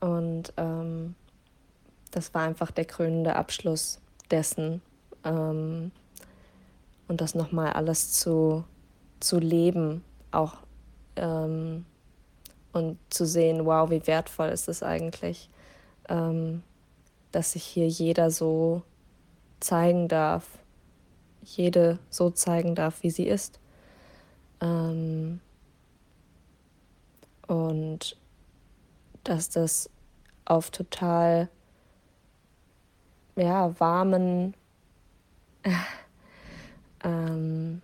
Und 0.00 0.52
ähm, 0.56 1.14
das 2.10 2.32
war 2.34 2.42
einfach 2.42 2.70
der 2.70 2.84
krönende 2.84 3.36
Abschluss 3.36 4.00
dessen. 4.30 4.80
Ähm, 5.24 5.90
und 7.08 7.20
das 7.20 7.34
nochmal 7.34 7.72
alles 7.72 8.12
zu, 8.12 8.64
zu 9.20 9.38
leben, 9.38 10.04
auch 10.30 10.58
ähm, 11.16 11.86
und 12.72 12.98
zu 13.10 13.26
sehen, 13.26 13.64
wow, 13.64 13.90
wie 13.90 14.06
wertvoll 14.06 14.48
ist 14.48 14.68
es 14.68 14.82
eigentlich, 14.82 15.48
ähm, 16.08 16.62
dass 17.38 17.52
sich 17.52 17.62
hier 17.62 17.86
jeder 17.86 18.32
so 18.32 18.82
zeigen 19.60 20.08
darf, 20.08 20.58
jede 21.40 22.00
so 22.10 22.30
zeigen 22.30 22.74
darf, 22.74 23.04
wie 23.04 23.10
sie 23.10 23.28
ist. 23.28 23.60
Ähm, 24.60 25.38
und 27.46 28.16
dass 29.22 29.50
das 29.50 29.88
auf 30.46 30.72
total 30.72 31.48
ja, 33.36 33.78
warmen, 33.78 34.54
ähm, 37.04 37.82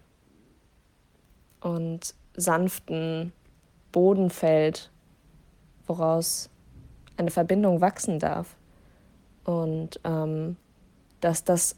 und 1.60 2.12
sanften 2.34 3.32
Boden 3.92 4.30
fällt, 4.30 4.90
woraus 5.86 6.50
eine 7.16 7.30
Verbindung 7.30 7.80
wachsen 7.80 8.18
darf. 8.18 8.56
Und 9.44 10.00
ähm, 10.04 10.56
dass, 11.20 11.44
das, 11.44 11.76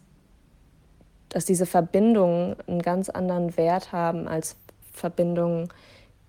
dass 1.28 1.44
diese 1.44 1.66
Verbindungen 1.66 2.56
einen 2.66 2.82
ganz 2.82 3.08
anderen 3.08 3.56
Wert 3.56 3.92
haben 3.92 4.28
als 4.28 4.56
Verbindungen, 4.92 5.68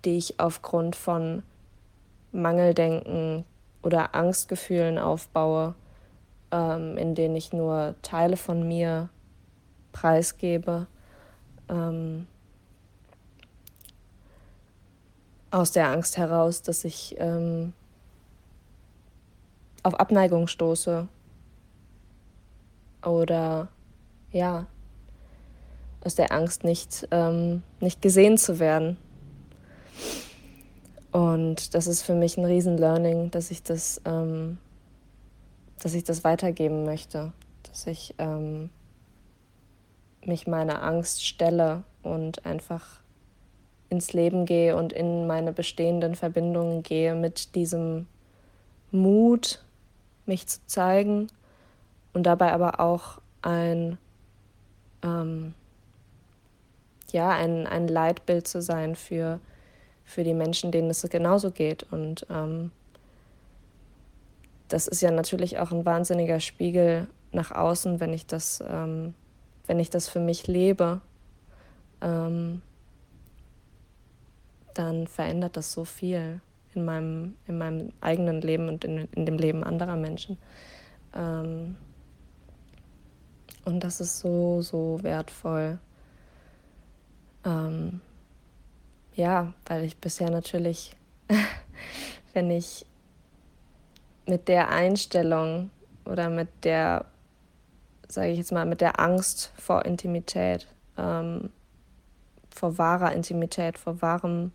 die 0.04 0.18
ich 0.18 0.38
aufgrund 0.40 0.96
von 0.96 1.42
Mangeldenken 2.32 3.44
oder 3.82 4.14
Angstgefühlen 4.14 4.98
aufbaue, 4.98 5.74
ähm, 6.50 6.96
in 6.98 7.14
denen 7.14 7.36
ich 7.36 7.52
nur 7.52 7.94
Teile 8.02 8.36
von 8.36 8.66
mir 8.66 9.08
preisgebe 9.92 10.86
ähm, 11.68 12.26
aus 15.50 15.72
der 15.72 15.88
Angst 15.88 16.18
heraus, 16.18 16.62
dass 16.62 16.84
ich 16.84 17.16
ähm, 17.18 17.72
auf 19.82 19.94
Abneigung 19.94 20.46
stoße 20.46 21.08
oder 23.08 23.68
ja, 24.32 24.66
aus 26.04 26.14
der 26.14 26.32
Angst 26.32 26.64
nicht, 26.64 27.08
ähm, 27.10 27.62
nicht 27.80 28.02
gesehen 28.02 28.38
zu 28.38 28.58
werden. 28.58 28.96
Und 31.10 31.74
das 31.74 31.86
ist 31.86 32.02
für 32.02 32.14
mich 32.14 32.36
ein 32.36 32.44
Riesen-Learning, 32.44 33.30
dass 33.30 33.50
ich 33.50 33.62
das, 33.62 34.00
ähm, 34.04 34.58
dass 35.82 35.94
ich 35.94 36.04
das 36.04 36.22
weitergeben 36.22 36.84
möchte, 36.84 37.32
dass 37.64 37.86
ich 37.86 38.14
ähm, 38.18 38.70
mich 40.24 40.46
meiner 40.46 40.82
Angst 40.82 41.26
stelle 41.26 41.84
und 42.02 42.44
einfach 42.44 43.00
ins 43.88 44.12
Leben 44.12 44.44
gehe 44.44 44.76
und 44.76 44.92
in 44.92 45.26
meine 45.26 45.52
bestehenden 45.52 46.14
Verbindungen 46.14 46.82
gehe 46.82 47.14
mit 47.14 47.54
diesem 47.54 48.06
Mut, 48.90 49.64
mich 50.26 50.46
zu 50.46 50.60
zeigen 50.66 51.28
und 52.12 52.24
dabei 52.24 52.52
aber 52.52 52.80
auch 52.80 53.20
ein, 53.42 53.98
ähm, 55.02 55.54
ja, 57.12 57.30
ein, 57.30 57.66
ein 57.66 57.88
Leitbild 57.88 58.48
zu 58.48 58.60
sein 58.60 58.96
für, 58.96 59.40
für 60.04 60.24
die 60.24 60.34
Menschen, 60.34 60.72
denen 60.72 60.90
es 60.90 61.02
genauso 61.08 61.50
geht. 61.50 61.84
Und 61.90 62.26
ähm, 62.30 62.70
das 64.68 64.88
ist 64.88 65.00
ja 65.00 65.10
natürlich 65.10 65.58
auch 65.58 65.70
ein 65.70 65.84
wahnsinniger 65.84 66.40
Spiegel 66.40 67.06
nach 67.32 67.52
außen, 67.52 68.00
wenn 68.00 68.12
ich 68.12 68.26
das 68.26 68.62
ähm, 68.66 69.14
wenn 69.68 69.78
ich 69.78 69.90
das 69.90 70.08
für 70.08 70.18
mich 70.18 70.48
lebe, 70.48 71.00
ähm, 72.00 72.62
dann 74.74 75.06
verändert 75.06 75.56
das 75.56 75.72
so 75.72 75.84
viel 75.84 76.40
in 76.74 76.84
meinem, 76.84 77.36
in 77.46 77.58
meinem 77.58 77.92
eigenen 78.00 78.40
Leben 78.40 78.68
und 78.68 78.84
in, 78.84 79.08
in 79.14 79.26
dem 79.26 79.36
Leben 79.36 79.62
anderer 79.62 79.96
Menschen. 79.96 80.38
Ähm, 81.14 81.76
und 83.68 83.84
das 83.84 84.00
ist 84.00 84.18
so, 84.18 84.62
so 84.62 84.98
wertvoll. 85.02 85.78
Ähm, 87.44 88.00
ja, 89.14 89.52
weil 89.66 89.84
ich 89.84 89.96
bisher 89.96 90.30
natürlich, 90.30 90.96
wenn 92.32 92.50
ich 92.50 92.84
mit 94.26 94.48
der 94.48 94.70
Einstellung 94.70 95.70
oder 96.04 96.28
mit 96.30 96.48
der 96.64 97.04
sage 98.10 98.30
ich 98.30 98.38
jetzt 98.38 98.52
mal, 98.52 98.64
mit 98.64 98.80
der 98.80 98.98
Angst 99.00 99.52
vor 99.58 99.84
Intimität 99.84 100.66
ähm, 100.98 101.50
vor 102.50 102.76
wahrer 102.76 103.12
Intimität, 103.12 103.78
vor 103.78 104.02
wahrem 104.02 104.52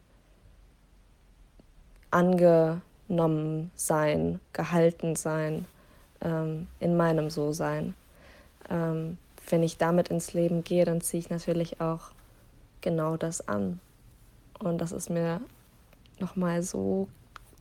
angenommen 2.11 3.71
sein, 3.75 4.39
gehalten 4.51 5.15
sein, 5.15 5.65
ähm, 6.21 6.67
in 6.79 6.95
meinem 6.97 7.29
So-Sein. 7.29 7.95
Ähm, 8.69 9.17
wenn 9.49 9.63
ich 9.63 9.77
damit 9.77 10.09
ins 10.09 10.33
Leben 10.33 10.63
gehe, 10.63 10.85
dann 10.85 11.01
ziehe 11.01 11.19
ich 11.19 11.29
natürlich 11.29 11.81
auch 11.81 12.11
genau 12.81 13.17
das 13.17 13.47
an. 13.47 13.79
Und 14.59 14.79
das 14.79 14.91
ist 14.91 15.09
mir 15.09 15.41
nochmal 16.19 16.63
so 16.63 17.07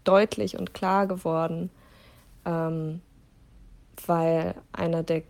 deutlich 0.05 0.59
und 0.59 0.75
klar 0.75 1.07
geworden, 1.07 1.71
ähm, 2.45 3.01
weil 4.07 4.55
einer 4.73 5.03
der 5.03 5.23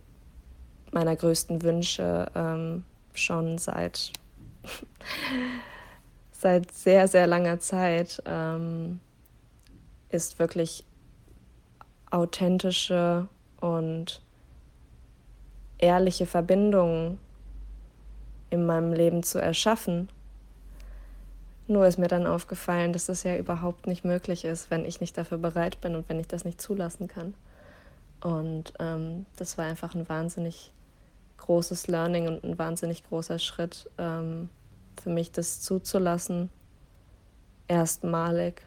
meiner 0.91 1.15
größten 1.15 1.63
Wünsche 1.63 2.31
ähm, 2.35 2.83
schon 3.13 3.57
seit, 3.57 4.11
seit 6.31 6.71
sehr, 6.71 7.07
sehr 7.07 7.27
langer 7.27 7.59
Zeit 7.59 8.21
ähm, 8.25 8.99
ist 10.09 10.37
wirklich 10.39 10.85
authentische 12.11 13.27
und 13.59 14.21
ehrliche 15.83 16.25
Verbindungen 16.25 17.19
in 18.49 18.65
meinem 18.65 18.93
Leben 18.93 19.21
zu 19.21 19.39
erschaffen. 19.39 20.07
Nur 21.67 21.85
ist 21.85 21.99
mir 21.99 22.07
dann 22.07 22.25
aufgefallen, 22.25 22.93
dass 22.93 23.07
das 23.07 23.23
ja 23.23 23.35
überhaupt 23.35 23.85
nicht 23.85 24.05
möglich 24.05 24.45
ist, 24.45 24.71
wenn 24.71 24.85
ich 24.85 25.01
nicht 25.01 25.17
dafür 25.17 25.37
bereit 25.37 25.81
bin 25.81 25.95
und 25.95 26.07
wenn 26.07 26.19
ich 26.19 26.27
das 26.27 26.45
nicht 26.45 26.61
zulassen 26.61 27.09
kann. 27.09 27.33
Und 28.21 28.73
ähm, 28.79 29.25
das 29.35 29.57
war 29.57 29.65
einfach 29.65 29.93
ein 29.93 30.07
wahnsinnig 30.07 30.71
großes 31.37 31.87
Learning 31.87 32.27
und 32.27 32.45
ein 32.45 32.57
wahnsinnig 32.57 33.03
großer 33.03 33.37
Schritt 33.37 33.89
ähm, 33.97 34.49
für 35.01 35.09
mich, 35.09 35.33
das 35.33 35.61
zuzulassen, 35.61 36.49
erstmalig 37.67 38.61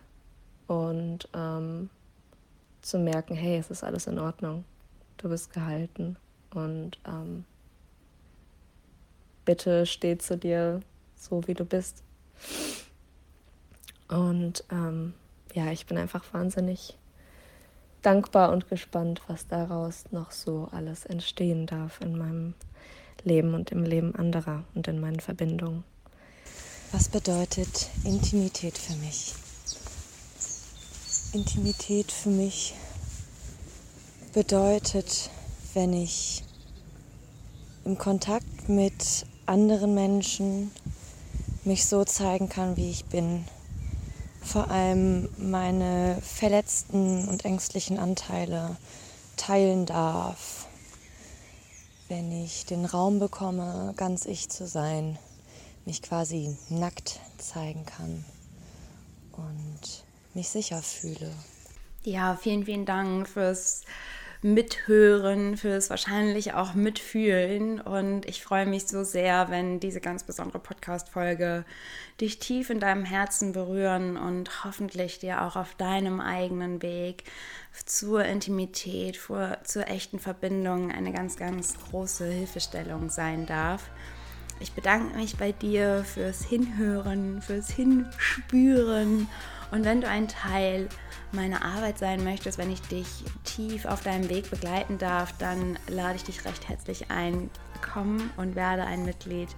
und 0.67 1.29
ähm, 1.35 1.89
zu 2.83 2.99
merken, 2.99 3.35
hey, 3.35 3.57
es 3.57 3.71
ist 3.71 3.85
alles 3.85 4.07
in 4.07 4.19
Ordnung, 4.19 4.65
du 5.17 5.31
bist 5.31 5.51
gehalten 5.55 6.19
und 6.51 6.99
ähm, 7.07 7.45
bitte 9.45 9.87
steh 9.87 10.19
zu 10.19 10.37
dir 10.37 10.81
so, 11.17 11.47
wie 11.47 11.55
du 11.55 11.65
bist. 11.65 12.03
Und 14.09 14.65
ähm, 14.71 15.15
ja, 15.55 15.71
ich 15.73 15.87
bin 15.87 15.99
einfach 15.99 16.25
wahnsinnig 16.33 16.97
dankbar 18.03 18.53
und 18.53 18.69
gespannt, 18.69 19.23
was 19.27 19.47
daraus 19.47 20.05
noch 20.13 20.31
so 20.31 20.69
alles 20.71 21.07
entstehen 21.07 21.67
darf 21.67 22.01
in 22.01 22.17
meinem 22.17 22.55
Leben 23.25 23.55
und 23.55 23.73
im 23.73 23.83
Leben 23.83 24.15
anderer 24.15 24.65
und 24.75 24.87
in 24.87 25.01
meinen 25.01 25.21
Verbindungen. 25.21 25.83
Was 26.93 27.09
bedeutet 27.09 27.91
Intimität 28.05 28.79
für 28.79 28.95
mich? 28.97 29.35
Intimität 31.33 32.13
für 32.13 32.29
mich 32.29 32.75
bedeutet, 34.33 35.31
wenn 35.77 35.93
ich 35.93 36.43
im 37.85 37.99
Kontakt 37.99 38.71
mit 38.71 39.27
anderen 39.45 39.95
Menschen 39.95 40.71
mich 41.65 41.85
so 41.85 42.03
zeigen 42.07 42.49
kann, 42.49 42.79
wie 42.79 42.91
ich 42.91 43.05
bin. 43.05 43.45
Vor 44.41 44.71
allem 44.71 45.29
meine 45.37 46.17
verletzten 46.23 47.29
und 47.29 47.45
ängstlichen 47.45 47.99
Anteile 47.99 48.79
teilen 49.37 49.85
darf, 49.85 50.67
wenn 52.09 52.33
ich 52.33 52.65
den 52.65 52.87
Raum 52.87 53.19
bekomme, 53.19 53.93
ganz 53.99 54.25
ich 54.25 54.49
zu 54.49 54.67
sein, 54.67 55.19
mich 55.85 56.01
quasi 56.01 56.57
nackt 56.71 57.21
zeigen 57.37 57.85
kann 57.85 58.25
und 59.33 60.05
mich 60.33 60.49
sicher 60.49 60.81
fühle. 60.81 61.31
Ja, 62.03 62.35
vielen, 62.35 62.65
vielen 62.65 62.87
Dank 62.87 63.29
fürs 63.29 63.83
Mithören, 64.43 65.57
fürs 65.57 65.91
wahrscheinlich 65.91 66.55
auch 66.55 66.75
Mitfühlen. 66.75 67.81
Und 67.81 68.27
ich 68.27 68.43
freue 68.43 68.67
mich 68.67 68.87
so 68.87 69.05
sehr, 69.05 69.51
wenn 69.51 69.81
diese 69.81 70.01
ganz 70.01 70.25
besondere 70.25 70.59
Podcast-Folge 70.59 71.65
dich 72.21 72.39
tief 72.39 72.71
in 72.71 72.81
deinem 72.81 73.05
Herzen 73.05 73.53
berühren 73.53 74.17
und 74.17 74.65
hoffentlich 74.65 75.19
dir 75.19 75.43
auch 75.43 75.57
auf 75.57 75.75
deinem 75.75 76.21
eigenen 76.21 76.83
Weg 76.83 77.25
zur 77.85 78.25
Intimität, 78.25 79.17
vor, 79.17 79.59
zur 79.65 79.89
echten 79.89 80.19
Verbindung 80.19 80.91
eine 80.91 81.13
ganz, 81.13 81.37
ganz 81.37 81.77
große 81.91 82.27
Hilfestellung 82.27 83.11
sein 83.11 83.47
darf. 83.47 83.91
Ich 84.59 84.73
bedanke 84.73 85.17
mich 85.17 85.37
bei 85.37 85.53
dir 85.53 86.03
fürs 86.05 86.43
Hinhören, 86.43 87.43
fürs 87.43 87.69
Hinspüren 87.71 89.29
und 89.71 89.85
wenn 89.85 90.01
du 90.01 90.09
ein 90.09 90.29
Teil 90.29 90.89
meiner 91.37 91.65
Arbeit 91.65 91.99
sein 91.99 92.25
möchtest, 92.25 92.59
wenn 92.59 92.73
ich 92.73 92.81
dich 92.83 93.07
tief 93.45 93.85
auf 93.85 94.03
deinem 94.03 94.29
Weg 94.29 94.51
begleiten 94.51 94.99
darf, 94.99 95.33
dann 95.39 95.79
lade 95.87 96.17
ich 96.17 96.25
dich 96.25 96.45
recht 96.45 96.69
herzlich 96.69 97.11
ein. 97.11 97.51
Komm 97.93 98.31
und 98.39 98.57
werde 98.57 98.85
ein 98.85 99.05
Mitglied 99.05 99.51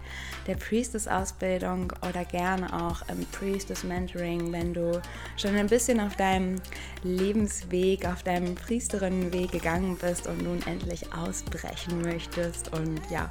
der 0.49 0.57
Priestess-Ausbildung 0.57 1.93
oder 2.07 2.24
gerne 2.24 2.72
auch 2.72 3.09
im 3.09 3.24
Priestess-Mentoring, 3.26 4.53
wenn 4.53 4.74
du 4.74 5.01
schon 5.37 5.55
ein 5.55 5.68
bisschen 5.68 6.01
auf 6.01 6.16
deinem 6.16 6.61
Lebensweg, 7.05 8.07
auf 8.07 8.24
deinem 8.24 8.57
Priesterinnenweg 8.57 9.53
gegangen 9.53 9.97
bist 9.97 10.26
und 10.26 10.43
nun 10.43 10.61
endlich 10.66 11.12
ausbrechen 11.12 12.03
möchtest 12.03 12.72
und 12.72 13.01
ja, 13.09 13.31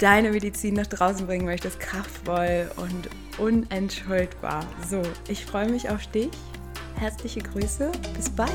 deine 0.00 0.30
Medizin 0.30 0.74
nach 0.74 0.86
draußen 0.86 1.26
bringen 1.26 1.46
möchtest, 1.46 1.80
kraftvoll 1.80 2.70
und 2.76 3.08
unentschuldbar. 3.38 4.66
So, 4.86 5.02
ich 5.28 5.46
freue 5.46 5.70
mich 5.70 5.88
auf 5.88 6.06
dich. 6.08 6.30
Herzliche 6.98 7.40
Grüße, 7.40 7.90
bis 8.16 8.30
bald. 8.30 8.50